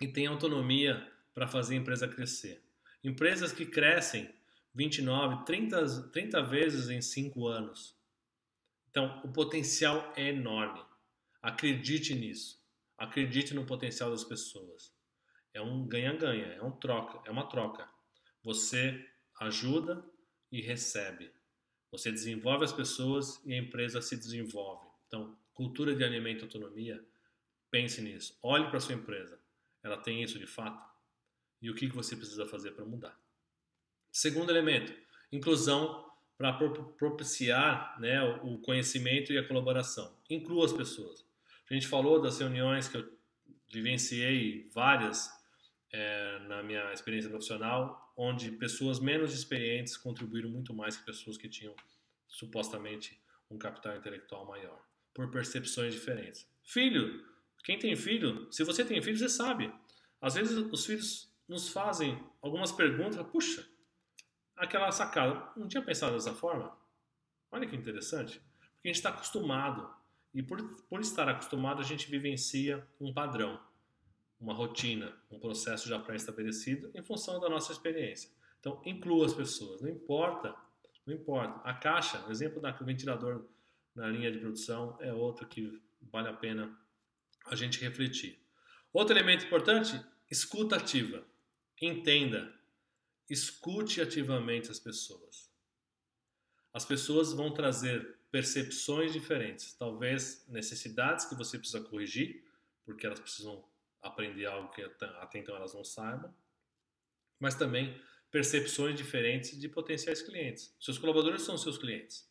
e 0.00 0.08
têm 0.08 0.26
autonomia 0.26 1.06
para 1.34 1.46
fazer 1.46 1.74
a 1.74 1.78
empresa 1.80 2.08
crescer. 2.08 2.64
Empresas 3.02 3.52
que 3.52 3.66
crescem 3.66 4.34
29, 4.74 5.44
30, 5.44 6.10
30 6.10 6.42
vezes 6.42 6.88
em 6.88 7.00
5 7.00 7.46
anos. 7.46 7.96
Então, 8.90 9.20
o 9.24 9.32
potencial 9.32 10.12
é 10.16 10.28
enorme. 10.28 10.84
Acredite 11.40 12.14
nisso. 12.14 12.62
Acredite 12.96 13.54
no 13.54 13.66
potencial 13.66 14.10
das 14.10 14.24
pessoas. 14.24 14.92
É 15.52 15.60
um 15.60 15.86
ganha-ganha, 15.86 16.46
é 16.46 16.62
um 16.62 16.72
troca, 16.72 17.20
é 17.28 17.30
uma 17.30 17.48
troca. 17.48 17.88
Você 18.42 19.08
ajuda 19.40 20.04
e 20.50 20.60
recebe. 20.60 21.32
Você 21.90 22.10
desenvolve 22.10 22.64
as 22.64 22.72
pessoas 22.72 23.40
e 23.44 23.54
a 23.54 23.58
empresa 23.58 24.02
se 24.02 24.16
desenvolve. 24.16 24.86
Então, 25.06 25.38
cultura 25.52 25.94
de 25.94 26.02
alimento 26.02 26.42
e 26.42 26.44
autonomia, 26.44 27.04
pense 27.70 28.00
nisso. 28.02 28.36
Olhe 28.42 28.68
para 28.68 28.80
sua 28.80 28.94
empresa. 28.94 29.40
Ela 29.82 29.96
tem 29.96 30.22
isso 30.22 30.38
de 30.38 30.46
fato? 30.46 30.84
E 31.62 31.70
o 31.70 31.74
que 31.74 31.86
você 31.88 32.16
precisa 32.16 32.46
fazer 32.46 32.72
para 32.72 32.84
mudar? 32.84 33.23
Segundo 34.14 34.48
elemento, 34.48 34.94
inclusão 35.32 36.08
para 36.38 36.52
propiciar 36.52 38.00
né, 38.00 38.22
o 38.44 38.58
conhecimento 38.58 39.32
e 39.32 39.38
a 39.38 39.44
colaboração. 39.44 40.16
Inclua 40.30 40.66
as 40.66 40.72
pessoas. 40.72 41.26
A 41.68 41.74
gente 41.74 41.88
falou 41.88 42.22
das 42.22 42.38
reuniões 42.38 42.86
que 42.86 42.96
eu 42.96 43.12
vivenciei 43.72 44.70
várias 44.72 45.28
é, 45.92 46.38
na 46.46 46.62
minha 46.62 46.92
experiência 46.92 47.28
profissional, 47.28 48.14
onde 48.16 48.52
pessoas 48.52 49.00
menos 49.00 49.34
experientes 49.34 49.96
contribuíram 49.96 50.48
muito 50.48 50.72
mais 50.72 50.96
que 50.96 51.04
pessoas 51.04 51.36
que 51.36 51.48
tinham 51.48 51.74
supostamente 52.28 53.20
um 53.50 53.58
capital 53.58 53.96
intelectual 53.96 54.46
maior, 54.46 54.80
por 55.12 55.28
percepções 55.32 55.92
diferentes. 55.92 56.48
Filho, 56.62 57.20
quem 57.64 57.80
tem 57.80 57.96
filho, 57.96 58.46
se 58.52 58.62
você 58.62 58.84
tem 58.84 59.02
filho, 59.02 59.18
você 59.18 59.28
sabe. 59.28 59.74
Às 60.20 60.34
vezes 60.34 60.56
os 60.56 60.86
filhos 60.86 61.34
nos 61.48 61.68
fazem 61.70 62.16
algumas 62.40 62.70
perguntas, 62.70 63.20
puxa, 63.26 63.73
aquela 64.56 64.90
sacada. 64.92 65.50
Não 65.56 65.68
tinha 65.68 65.82
pensado 65.82 66.14
dessa 66.14 66.34
forma? 66.34 66.76
Olha 67.50 67.66
que 67.66 67.76
interessante. 67.76 68.40
Porque 68.74 68.88
a 68.88 68.88
gente 68.88 68.96
está 68.96 69.10
acostumado. 69.10 69.88
E 70.32 70.42
por, 70.42 70.62
por 70.88 71.00
estar 71.00 71.28
acostumado, 71.28 71.80
a 71.80 71.84
gente 71.84 72.10
vivencia 72.10 72.84
um 73.00 73.12
padrão, 73.12 73.60
uma 74.40 74.52
rotina, 74.52 75.14
um 75.30 75.38
processo 75.38 75.88
já 75.88 75.98
pré-estabelecido 75.98 76.90
em 76.94 77.02
função 77.02 77.38
da 77.38 77.48
nossa 77.48 77.72
experiência. 77.72 78.30
Então, 78.58 78.82
inclua 78.84 79.26
as 79.26 79.34
pessoas. 79.34 79.80
Não 79.80 79.88
importa. 79.88 80.54
Não 81.06 81.14
importa. 81.14 81.60
A 81.68 81.74
caixa, 81.74 82.24
o 82.26 82.30
exemplo 82.32 82.60
do 82.60 82.84
ventilador 82.84 83.44
na 83.94 84.08
linha 84.08 84.32
de 84.32 84.38
produção 84.38 84.96
é 85.00 85.12
outro 85.12 85.46
que 85.46 85.80
vale 86.02 86.28
a 86.28 86.32
pena 86.32 86.76
a 87.46 87.54
gente 87.54 87.80
refletir. 87.80 88.40
Outro 88.92 89.16
elemento 89.16 89.44
importante, 89.44 90.00
escuta 90.30 90.76
ativa. 90.76 91.24
Entenda 91.80 92.52
escute 93.28 94.00
ativamente 94.00 94.70
as 94.70 94.78
pessoas. 94.78 95.50
As 96.72 96.84
pessoas 96.84 97.32
vão 97.32 97.52
trazer 97.52 98.18
percepções 98.30 99.12
diferentes, 99.12 99.74
talvez 99.74 100.44
necessidades 100.48 101.24
que 101.24 101.36
você 101.36 101.56
precisa 101.56 101.80
corrigir, 101.80 102.44
porque 102.84 103.06
elas 103.06 103.20
precisam 103.20 103.64
aprender 104.02 104.46
algo 104.46 104.70
que 104.72 104.82
até 104.82 105.38
então 105.38 105.54
elas 105.56 105.72
não 105.72 105.84
saibam, 105.84 106.34
mas 107.38 107.54
também 107.54 107.98
percepções 108.30 108.96
diferentes 108.96 109.58
de 109.58 109.68
potenciais 109.68 110.20
clientes. 110.20 110.74
Seus 110.80 110.98
colaboradores 110.98 111.42
são 111.42 111.56
seus 111.56 111.78
clientes. 111.78 112.28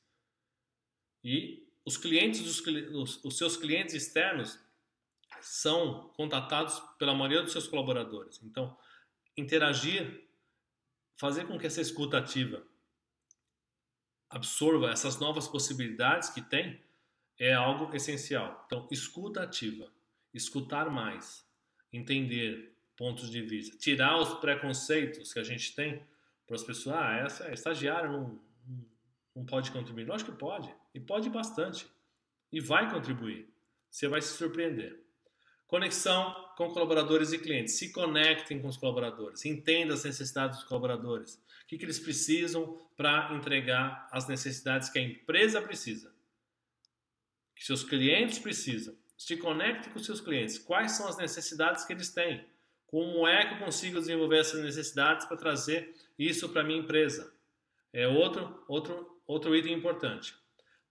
E 1.24 1.66
os 1.86 1.96
clientes 1.96 2.42
dos 2.42 3.24
os, 3.24 3.38
seus 3.38 3.56
clientes 3.56 3.96
externos 3.96 4.60
são 5.42 6.10
contatados 6.10 6.80
pela 6.98 7.14
maioria 7.14 7.42
dos 7.42 7.52
seus 7.52 7.68
colaboradores. 7.68 8.42
Então, 8.44 8.78
interagir 9.36 10.28
fazer 11.24 11.48
com 11.48 11.58
que 11.58 11.66
essa 11.66 11.80
escuta 11.80 12.18
ativa 12.18 12.62
absorva 14.30 14.92
essas 14.92 15.22
novas 15.22 15.48
possibilidades 15.48 16.28
que 16.28 16.42
tem 16.42 16.82
é 17.40 17.54
algo 17.54 17.96
essencial. 17.96 18.62
Então, 18.66 18.90
escuta 18.92 19.42
ativa, 19.42 19.90
escutar 20.34 20.90
mais, 20.90 21.48
entender 21.94 22.76
pontos 22.98 23.32
de 23.32 23.42
vista, 23.42 23.78
tirar 23.78 24.20
os 24.20 24.34
preconceitos 24.42 25.32
que 25.32 25.40
a 25.40 25.46
gente 25.46 25.74
tem 25.74 26.06
para 26.46 26.58
as 26.58 26.64
pessoas. 26.64 26.98
Ah, 26.98 27.14
essa 27.14 27.46
é 27.46 27.54
estagiária, 27.54 28.12
não, 28.12 28.38
não 29.34 29.46
pode 29.46 29.72
contribuir. 29.72 30.06
Lógico 30.06 30.34
que 30.34 30.38
pode, 30.38 30.76
e 30.94 31.00
pode 31.00 31.30
bastante, 31.30 31.88
e 32.52 32.60
vai 32.60 32.92
contribuir. 32.92 33.48
Você 33.90 34.10
vai 34.10 34.22
se 34.22 34.36
surpreender. 34.36 35.02
Conexão 35.74 36.36
com 36.56 36.70
colaboradores 36.70 37.34
e 37.34 37.40
clientes. 37.40 37.80
Se 37.80 37.92
conectem 37.92 38.62
com 38.62 38.68
os 38.68 38.78
colaboradores. 38.78 39.44
Entenda 39.44 39.96
as 39.96 40.04
necessidades 40.04 40.60
dos 40.60 40.68
colaboradores. 40.68 41.44
O 41.64 41.66
que, 41.66 41.80
que 41.80 41.84
eles 41.84 41.98
precisam 41.98 42.80
para 42.96 43.34
entregar 43.34 44.08
as 44.12 44.28
necessidades 44.28 44.90
que 44.90 45.00
a 45.00 45.02
empresa 45.02 45.60
precisa, 45.60 46.14
que 47.56 47.66
seus 47.66 47.84
clientes 47.84 48.38
precisam. 48.38 48.96
Se 49.18 49.36
conecte 49.36 49.90
com 49.90 49.98
seus 49.98 50.22
clientes. 50.22 50.60
Quais 50.60 50.92
são 50.92 51.08
as 51.08 51.18
necessidades 51.18 51.84
que 51.84 51.94
eles 51.94 52.10
têm? 52.10 52.46
Como 52.86 53.28
é 53.28 53.48
que 53.48 53.56
eu 53.56 53.66
consigo 53.66 54.00
desenvolver 54.00 54.42
essas 54.42 54.62
necessidades 54.62 55.26
para 55.26 55.38
trazer 55.38 55.92
isso 56.20 56.50
para 56.50 56.64
minha 56.64 56.82
empresa? 56.82 57.34
É 57.92 58.08
outro, 58.08 58.64
outro, 58.68 59.20
outro 59.26 59.56
item 59.56 59.74
importante. 59.74 60.36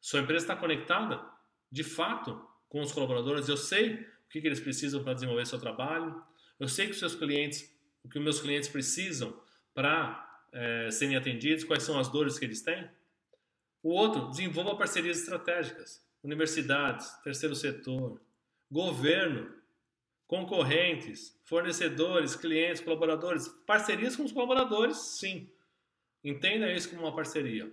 Sua 0.00 0.18
empresa 0.18 0.42
está 0.42 0.56
conectada, 0.56 1.24
de 1.70 1.84
fato, 1.84 2.44
com 2.68 2.80
os 2.80 2.90
colaboradores. 2.90 3.48
Eu 3.48 3.56
sei 3.56 4.10
que, 4.32 4.40
que 4.40 4.46
eles 4.46 4.60
precisam 4.60 5.04
para 5.04 5.12
desenvolver 5.12 5.46
seu 5.46 5.60
trabalho. 5.60 6.20
Eu 6.58 6.66
sei 6.66 6.86
que 6.86 6.92
os 6.92 6.98
seus 6.98 7.14
clientes, 7.14 7.70
o 8.02 8.08
que 8.08 8.18
os 8.18 8.24
meus 8.24 8.40
clientes 8.40 8.68
precisam 8.68 9.38
para 9.74 10.46
é, 10.50 10.90
serem 10.90 11.16
atendidos, 11.16 11.64
quais 11.64 11.82
são 11.82 11.98
as 11.98 12.08
dores 12.08 12.38
que 12.38 12.46
eles 12.46 12.62
têm. 12.62 12.90
O 13.82 13.90
outro, 13.90 14.30
desenvolva 14.30 14.74
parcerias 14.76 15.18
estratégicas. 15.18 16.02
Universidades, 16.22 17.12
terceiro 17.22 17.54
setor, 17.54 18.20
governo, 18.70 19.52
concorrentes, 20.26 21.38
fornecedores, 21.44 22.34
clientes, 22.34 22.80
colaboradores. 22.80 23.48
Parcerias 23.66 24.16
com 24.16 24.24
os 24.24 24.32
colaboradores, 24.32 24.96
sim. 24.96 25.50
Entenda 26.24 26.72
isso 26.72 26.88
como 26.88 27.02
uma 27.02 27.14
parceria. 27.14 27.70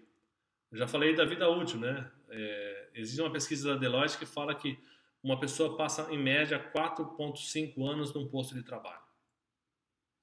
Eu 0.72 0.78
já 0.78 0.88
falei 0.88 1.16
da 1.16 1.24
vida 1.24 1.48
útil, 1.48 1.80
né? 1.80 2.12
É, 2.30 2.90
existe 2.96 3.22
uma 3.22 3.32
pesquisa 3.32 3.74
da 3.74 3.80
Deloitte 3.80 4.18
que 4.18 4.26
fala 4.26 4.54
que 4.54 4.78
uma 5.24 5.40
pessoa 5.40 5.76
passa, 5.76 6.12
em 6.12 6.18
média, 6.18 6.72
4,5 6.72 7.90
anos 7.90 8.14
num 8.14 8.28
posto 8.30 8.56
de 8.56 8.64
trabalho. 8.64 9.02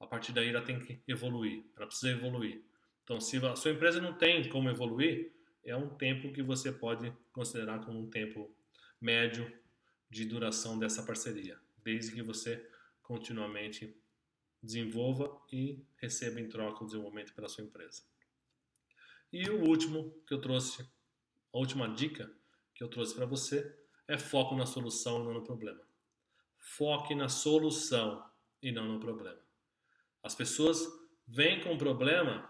A 0.00 0.06
partir 0.06 0.32
daí, 0.32 0.48
ela 0.48 0.62
tem 0.62 0.78
que 0.78 1.02
evoluir, 1.06 1.64
ela 1.76 1.86
precisa 1.86 2.10
evoluir. 2.12 2.62
Então, 3.04 3.20
se 3.20 3.36
a 3.44 3.56
sua 3.56 3.70
empresa 3.70 4.00
não 4.00 4.14
tem 4.14 4.48
como 4.48 4.68
evoluir, 4.68 5.32
é 5.64 5.76
um 5.76 5.88
tempo 5.96 6.32
que 6.32 6.42
você 6.42 6.72
pode 6.72 7.12
considerar 7.32 7.84
como 7.84 8.00
um 8.00 8.10
tempo 8.10 8.54
médio 9.00 9.52
de 10.10 10.24
duração 10.24 10.78
dessa 10.78 11.02
parceria 11.02 11.58
desde 11.86 12.10
que 12.10 12.22
você 12.22 12.68
continuamente 13.00 13.96
desenvolva 14.60 15.40
e 15.52 15.86
receba 15.98 16.40
em 16.40 16.48
troca 16.48 16.82
o 16.82 16.86
desenvolvimento 16.86 17.32
pela 17.32 17.48
sua 17.48 17.62
empresa. 17.62 18.02
E 19.32 19.48
o 19.48 19.64
último 19.64 20.10
que 20.26 20.34
eu 20.34 20.40
trouxe, 20.40 20.82
a 21.52 21.58
última 21.58 21.88
dica 21.94 22.28
que 22.74 22.82
eu 22.82 22.88
trouxe 22.88 23.14
para 23.14 23.24
você 23.24 23.72
é 24.08 24.18
foco 24.18 24.54
na 24.54 24.66
solução 24.66 25.20
e 25.20 25.24
não 25.24 25.34
no 25.34 25.42
problema. 25.42 25.80
Foque 26.58 27.14
na 27.14 27.28
solução 27.28 28.24
e 28.62 28.72
não 28.72 28.86
no 28.86 29.00
problema. 29.00 29.40
As 30.22 30.34
pessoas 30.34 30.80
vêm 31.26 31.60
com 31.60 31.72
um 31.72 31.78
problema. 31.78 32.48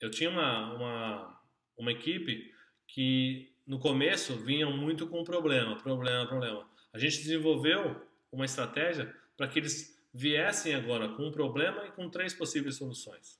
Eu 0.00 0.10
tinha 0.10 0.30
uma, 0.30 0.74
uma, 0.74 1.42
uma 1.76 1.92
equipe 1.92 2.54
que 2.86 3.54
no 3.66 3.78
começo 3.78 4.36
vinham 4.36 4.76
muito 4.76 5.08
com 5.08 5.24
problema, 5.24 5.76
problema, 5.76 6.26
problema. 6.26 6.68
A 6.92 6.98
gente 6.98 7.18
desenvolveu 7.18 8.06
uma 8.30 8.44
estratégia 8.44 9.14
para 9.36 9.48
que 9.48 9.58
eles 9.58 9.96
viessem 10.12 10.74
agora 10.74 11.08
com 11.10 11.26
um 11.26 11.32
problema 11.32 11.84
e 11.86 11.92
com 11.92 12.08
três 12.08 12.32
possíveis 12.32 12.76
soluções. 12.76 13.34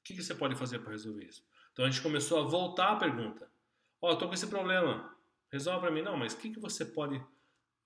O 0.00 0.04
que, 0.04 0.14
que 0.14 0.22
você 0.22 0.34
pode 0.34 0.56
fazer 0.56 0.78
para 0.80 0.92
resolver 0.92 1.24
isso? 1.24 1.46
Então 1.72 1.84
a 1.84 1.90
gente 1.90 2.02
começou 2.02 2.40
a 2.40 2.48
voltar 2.48 2.92
a 2.92 2.96
pergunta. 2.96 3.50
Ó, 4.00 4.08
oh, 4.08 4.12
estou 4.14 4.28
com 4.28 4.34
esse 4.34 4.46
problema, 4.46 5.14
resolve 5.50 5.80
para 5.80 5.90
mim. 5.90 6.02
Não, 6.02 6.16
mas 6.16 6.32
o 6.34 6.38
que, 6.38 6.50
que 6.50 6.60
você 6.60 6.84
pode 6.84 7.20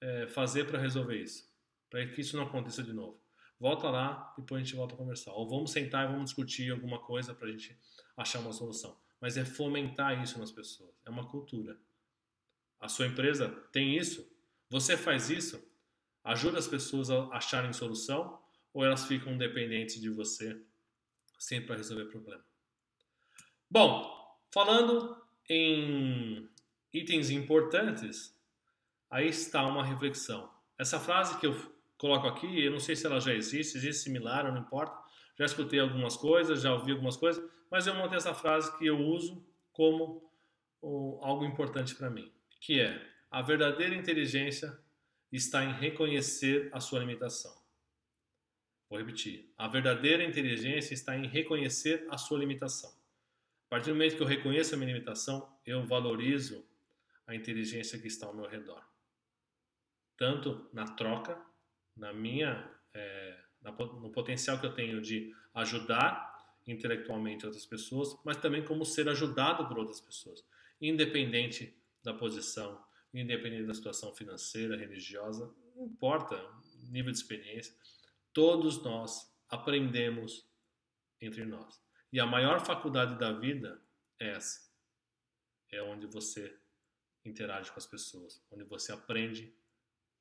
é, 0.00 0.26
fazer 0.28 0.66
para 0.66 0.78
resolver 0.78 1.16
isso? 1.16 1.50
Para 1.90 2.06
que 2.06 2.20
isso 2.20 2.36
não 2.36 2.44
aconteça 2.44 2.82
de 2.82 2.92
novo. 2.92 3.20
Volta 3.58 3.88
lá, 3.88 4.34
depois 4.36 4.60
a 4.60 4.64
gente 4.64 4.74
volta 4.76 4.94
a 4.94 4.98
conversar. 4.98 5.32
Ou 5.32 5.48
vamos 5.48 5.70
sentar 5.70 6.04
e 6.04 6.12
vamos 6.12 6.30
discutir 6.30 6.70
alguma 6.70 6.98
coisa 6.98 7.34
para 7.34 7.48
a 7.48 7.50
gente 7.50 7.78
achar 8.16 8.40
uma 8.40 8.52
solução. 8.52 8.98
Mas 9.20 9.36
é 9.36 9.44
fomentar 9.44 10.20
isso 10.22 10.38
nas 10.38 10.50
pessoas. 10.50 10.94
É 11.04 11.10
uma 11.10 11.28
cultura. 11.28 11.78
A 12.80 12.88
sua 12.88 13.06
empresa 13.06 13.48
tem 13.70 13.96
isso? 13.96 14.28
Você 14.68 14.96
faz 14.96 15.30
isso? 15.30 15.62
Ajuda 16.24 16.58
as 16.58 16.66
pessoas 16.66 17.10
a 17.10 17.28
acharem 17.28 17.72
solução 17.72 18.42
ou 18.72 18.84
elas 18.84 19.06
ficam 19.06 19.36
dependentes 19.38 20.00
de 20.00 20.10
você 20.10 20.60
sempre 21.38 21.68
para 21.68 21.76
resolver 21.76 22.06
problema? 22.06 22.44
Bom, 23.70 24.38
falando 24.52 25.20
em 25.48 26.48
itens 26.92 27.30
importantes, 27.30 28.36
aí 29.10 29.28
está 29.28 29.66
uma 29.66 29.84
reflexão. 29.84 30.50
Essa 30.78 31.00
frase 31.00 31.38
que 31.38 31.46
eu 31.46 31.54
coloco 31.96 32.26
aqui, 32.26 32.64
eu 32.64 32.70
não 32.70 32.80
sei 32.80 32.96
se 32.96 33.06
ela 33.06 33.20
já 33.20 33.32
existe, 33.32 33.76
existe 33.76 34.02
similar, 34.02 34.52
não 34.52 34.60
importa. 34.60 35.00
Já 35.38 35.44
escutei 35.44 35.80
algumas 35.80 36.16
coisas, 36.16 36.60
já 36.60 36.74
ouvi 36.74 36.92
algumas 36.92 37.16
coisas, 37.16 37.42
mas 37.70 37.86
eu 37.86 37.94
montei 37.94 38.18
essa 38.18 38.34
frase 38.34 38.76
que 38.76 38.86
eu 38.86 38.98
uso 38.98 39.46
como 39.72 40.30
algo 41.20 41.44
importante 41.44 41.94
para 41.94 42.10
mim, 42.10 42.30
que 42.60 42.80
é 42.80 43.08
a 43.30 43.40
verdadeira 43.40 43.94
inteligência 43.94 44.78
está 45.30 45.64
em 45.64 45.72
reconhecer 45.72 46.68
a 46.72 46.80
sua 46.80 46.98
limitação. 46.98 47.54
Vou 48.90 48.98
repetir. 48.98 49.50
A 49.56 49.66
verdadeira 49.68 50.22
inteligência 50.22 50.92
está 50.92 51.16
em 51.16 51.26
reconhecer 51.26 52.06
a 52.10 52.18
sua 52.18 52.38
limitação. 52.38 52.90
A 52.90 53.70
partir 53.70 53.86
do 53.86 53.94
momento 53.94 54.16
que 54.16 54.22
eu 54.22 54.26
reconheço 54.26 54.74
a 54.74 54.76
minha 54.76 54.92
limitação, 54.92 55.50
eu 55.64 55.82
valorizo 55.86 56.62
a 57.26 57.34
inteligência 57.34 57.98
que 57.98 58.06
está 58.06 58.26
ao 58.26 58.34
meu 58.34 58.48
redor. 58.48 58.82
Tanto 60.16 60.68
na 60.72 60.84
troca, 60.84 61.40
na 61.96 62.12
minha, 62.12 62.70
é, 62.94 63.38
no 63.62 64.10
potencial 64.10 64.58
que 64.58 64.66
eu 64.66 64.74
tenho 64.74 65.00
de 65.00 65.34
ajudar 65.54 66.30
intelectualmente 66.66 67.44
outras 67.44 67.66
pessoas, 67.66 68.16
mas 68.24 68.36
também 68.36 68.64
como 68.64 68.84
ser 68.84 69.08
ajudado 69.08 69.66
por 69.66 69.78
outras 69.78 70.00
pessoas, 70.00 70.44
independente 70.80 71.76
da 72.02 72.14
posição, 72.14 72.84
independente 73.12 73.66
da 73.66 73.74
situação 73.74 74.14
financeira, 74.14 74.76
religiosa, 74.76 75.52
não 75.74 75.86
importa 75.86 76.36
nível 76.90 77.10
de 77.10 77.18
experiência, 77.18 77.74
todos 78.32 78.82
nós 78.82 79.32
aprendemos 79.48 80.46
entre 81.20 81.44
nós. 81.44 81.80
E 82.12 82.20
a 82.20 82.26
maior 82.26 82.64
faculdade 82.64 83.18
da 83.18 83.32
vida 83.32 83.80
é 84.18 84.30
essa. 84.30 84.70
É 85.70 85.82
onde 85.82 86.06
você 86.06 86.58
interage 87.24 87.70
com 87.70 87.78
as 87.78 87.86
pessoas, 87.86 88.42
onde 88.50 88.64
você 88.64 88.92
aprende 88.92 89.54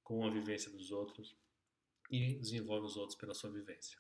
com 0.04 0.26
a 0.26 0.30
vivência 0.30 0.72
dos 0.72 0.92
outros 0.92 1.36
e 2.10 2.36
desenvolve 2.36 2.86
os 2.86 2.98
outros 2.98 3.18
pela 3.18 3.34
sua 3.34 3.50
vivência. 3.50 3.98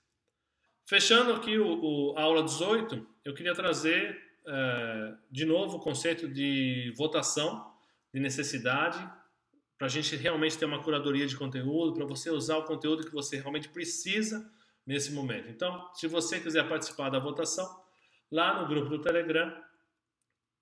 Fechando 0.85 1.33
aqui 1.33 1.57
o, 1.57 2.11
o 2.11 2.17
a 2.17 2.23
aula 2.23 2.43
18, 2.43 3.07
eu 3.23 3.33
queria 3.33 3.53
trazer 3.53 4.19
é, 4.45 5.15
de 5.29 5.45
novo 5.45 5.77
o 5.77 5.79
conceito 5.79 6.27
de 6.27 6.93
votação 6.97 7.71
de 8.13 8.19
necessidade, 8.19 8.99
para 9.77 9.87
a 9.87 9.89
gente 9.89 10.15
realmente 10.15 10.57
ter 10.57 10.65
uma 10.65 10.83
curadoria 10.83 11.25
de 11.25 11.35
conteúdo, 11.35 11.93
para 11.93 12.05
você 12.05 12.29
usar 12.29 12.57
o 12.57 12.65
conteúdo 12.65 13.05
que 13.05 13.11
você 13.11 13.37
realmente 13.37 13.69
precisa 13.69 14.47
nesse 14.85 15.11
momento. 15.11 15.49
Então, 15.49 15.89
se 15.93 16.07
você 16.07 16.39
quiser 16.39 16.67
participar 16.67 17.09
da 17.09 17.19
votação, 17.19 17.67
lá 18.31 18.61
no 18.61 18.67
grupo 18.67 18.89
do 18.89 19.01
Telegram, 19.01 19.51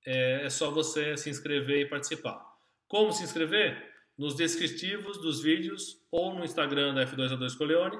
é, 0.05 0.45
é 0.45 0.49
só 0.49 0.71
você 0.71 1.15
se 1.17 1.29
inscrever 1.29 1.81
e 1.81 1.89
participar. 1.89 2.43
Como 2.87 3.11
se 3.11 3.23
inscrever? 3.23 3.87
Nos 4.17 4.35
descritivos 4.35 5.19
dos 5.21 5.41
vídeos 5.41 6.03
ou 6.11 6.33
no 6.33 6.43
Instagram 6.43 6.93
da 6.93 7.05
F2A2 7.05 7.57
Coleone 7.57 7.99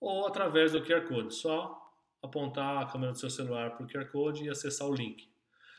ou 0.00 0.26
através 0.26 0.72
do 0.72 0.82
QR 0.82 1.06
Code. 1.06 1.34
Só 1.34 1.76
apontar 2.22 2.82
a 2.82 2.86
câmera 2.86 3.12
do 3.12 3.18
seu 3.18 3.30
celular 3.30 3.76
para 3.76 3.84
o 3.84 3.88
QR 3.88 4.06
Code 4.10 4.44
e 4.44 4.50
acessar 4.50 4.88
o 4.88 4.94
link. 4.94 5.28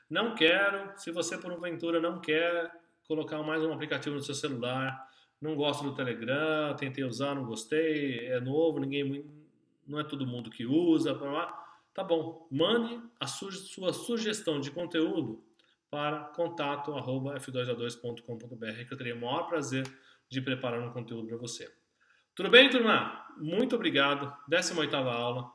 Não 0.10 0.34
quero, 0.34 0.98
se 0.98 1.12
você 1.12 1.38
porventura 1.38 2.00
não 2.00 2.20
quer 2.20 2.72
colocar 3.10 3.42
mais 3.44 3.64
um 3.64 3.74
aplicativo 3.74 4.16
no 4.16 4.22
seu 4.22 4.36
celular. 4.36 5.08
Não 5.42 5.56
gosto 5.56 5.84
do 5.84 5.96
Telegram, 5.96 6.76
tentei 6.76 7.04
usar, 7.04 7.34
não 7.34 7.46
gostei, 7.46 8.28
é 8.28 8.40
novo, 8.40 8.80
ninguém, 8.80 9.26
não 9.88 10.00
é 10.00 10.04
todo 10.04 10.28
mundo 10.28 10.50
que 10.50 10.66
usa. 10.66 11.14
Blá, 11.14 11.30
blá. 11.30 11.69
Tá 11.93 12.04
bom, 12.04 12.47
mande 12.52 12.99
a 13.19 13.28
su 13.28 13.52
sua 13.52 13.93
sugestão 13.93 14.60
de 14.60 14.71
conteúdo 14.71 15.45
para 15.89 16.25
contato@f2a2.com.br 16.36 18.86
que 18.88 18.93
eu 18.93 18.97
teria 18.97 19.15
o 19.15 19.21
maior 19.21 19.47
prazer 19.47 19.86
de 20.30 20.41
preparar 20.41 20.82
um 20.82 20.93
conteúdo 20.93 21.28
para 21.28 21.38
você. 21.38 21.73
Tudo 22.36 22.49
bem, 22.49 22.69
turma? 22.69 23.25
Muito 23.38 23.75
obrigado. 23.75 24.34
18 24.47 24.95
aula. 24.95 25.52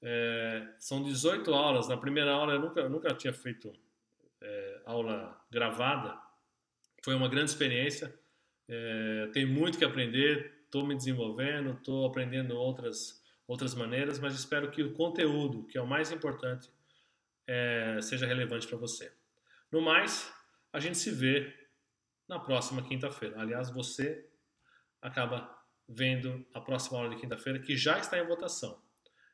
É, 0.00 0.74
são 0.78 1.02
18 1.02 1.52
aulas. 1.52 1.88
Na 1.88 1.96
primeira 1.96 2.30
aula 2.30 2.52
eu 2.52 2.60
nunca, 2.60 2.80
eu 2.80 2.90
nunca 2.90 3.12
tinha 3.14 3.32
feito 3.32 3.72
é, 4.40 4.82
aula 4.84 5.40
gravada. 5.50 6.16
Foi 7.02 7.14
uma 7.14 7.28
grande 7.28 7.50
experiência. 7.50 8.14
É, 8.68 9.30
tem 9.32 9.46
muito 9.46 9.78
que 9.78 9.84
aprender. 9.84 10.58
Estou 10.64 10.86
me 10.86 10.94
desenvolvendo, 10.94 11.72
estou 11.72 12.06
aprendendo 12.06 12.54
outras 12.54 13.17
outras 13.48 13.74
maneiras, 13.74 14.18
mas 14.18 14.34
espero 14.34 14.70
que 14.70 14.82
o 14.82 14.92
conteúdo, 14.92 15.66
que 15.66 15.78
é 15.78 15.80
o 15.80 15.86
mais 15.86 16.12
importante, 16.12 16.70
é, 17.46 17.98
seja 18.02 18.26
relevante 18.26 18.68
para 18.68 18.76
você. 18.76 19.10
No 19.72 19.80
mais, 19.80 20.30
a 20.70 20.78
gente 20.78 20.98
se 20.98 21.10
vê 21.10 21.52
na 22.28 22.38
próxima 22.38 22.82
quinta-feira. 22.82 23.40
Aliás, 23.40 23.70
você 23.70 24.28
acaba 25.00 25.50
vendo 25.88 26.46
a 26.52 26.60
próxima 26.60 26.98
aula 26.98 27.08
de 27.08 27.16
quinta-feira, 27.16 27.58
que 27.58 27.74
já 27.74 27.98
está 27.98 28.18
em 28.18 28.26
votação. 28.26 28.82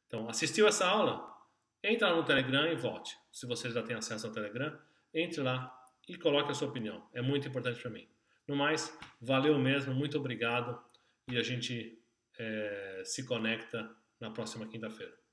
Então, 0.06 0.28
assistiu 0.28 0.68
essa 0.68 0.86
aula? 0.86 1.34
Entre 1.82 2.06
lá 2.06 2.14
no 2.14 2.24
Telegram 2.24 2.68
e 2.68 2.76
vote. 2.76 3.18
Se 3.32 3.46
você 3.46 3.68
já 3.68 3.82
tem 3.82 3.96
acesso 3.96 4.28
ao 4.28 4.32
Telegram, 4.32 4.78
entre 5.12 5.42
lá 5.42 5.76
e 6.08 6.16
coloque 6.16 6.52
a 6.52 6.54
sua 6.54 6.68
opinião. 6.68 7.04
É 7.12 7.20
muito 7.20 7.48
importante 7.48 7.80
para 7.80 7.90
mim. 7.90 8.08
No 8.46 8.54
mais, 8.54 8.96
valeu 9.20 9.58
mesmo, 9.58 9.92
muito 9.92 10.16
obrigado 10.18 10.80
e 11.28 11.36
a 11.36 11.42
gente 11.42 12.00
é, 12.38 13.02
se 13.04 13.24
conecta 13.24 13.90
na 14.20 14.30
próxima 14.30 14.66
quinta-feira. 14.66 15.23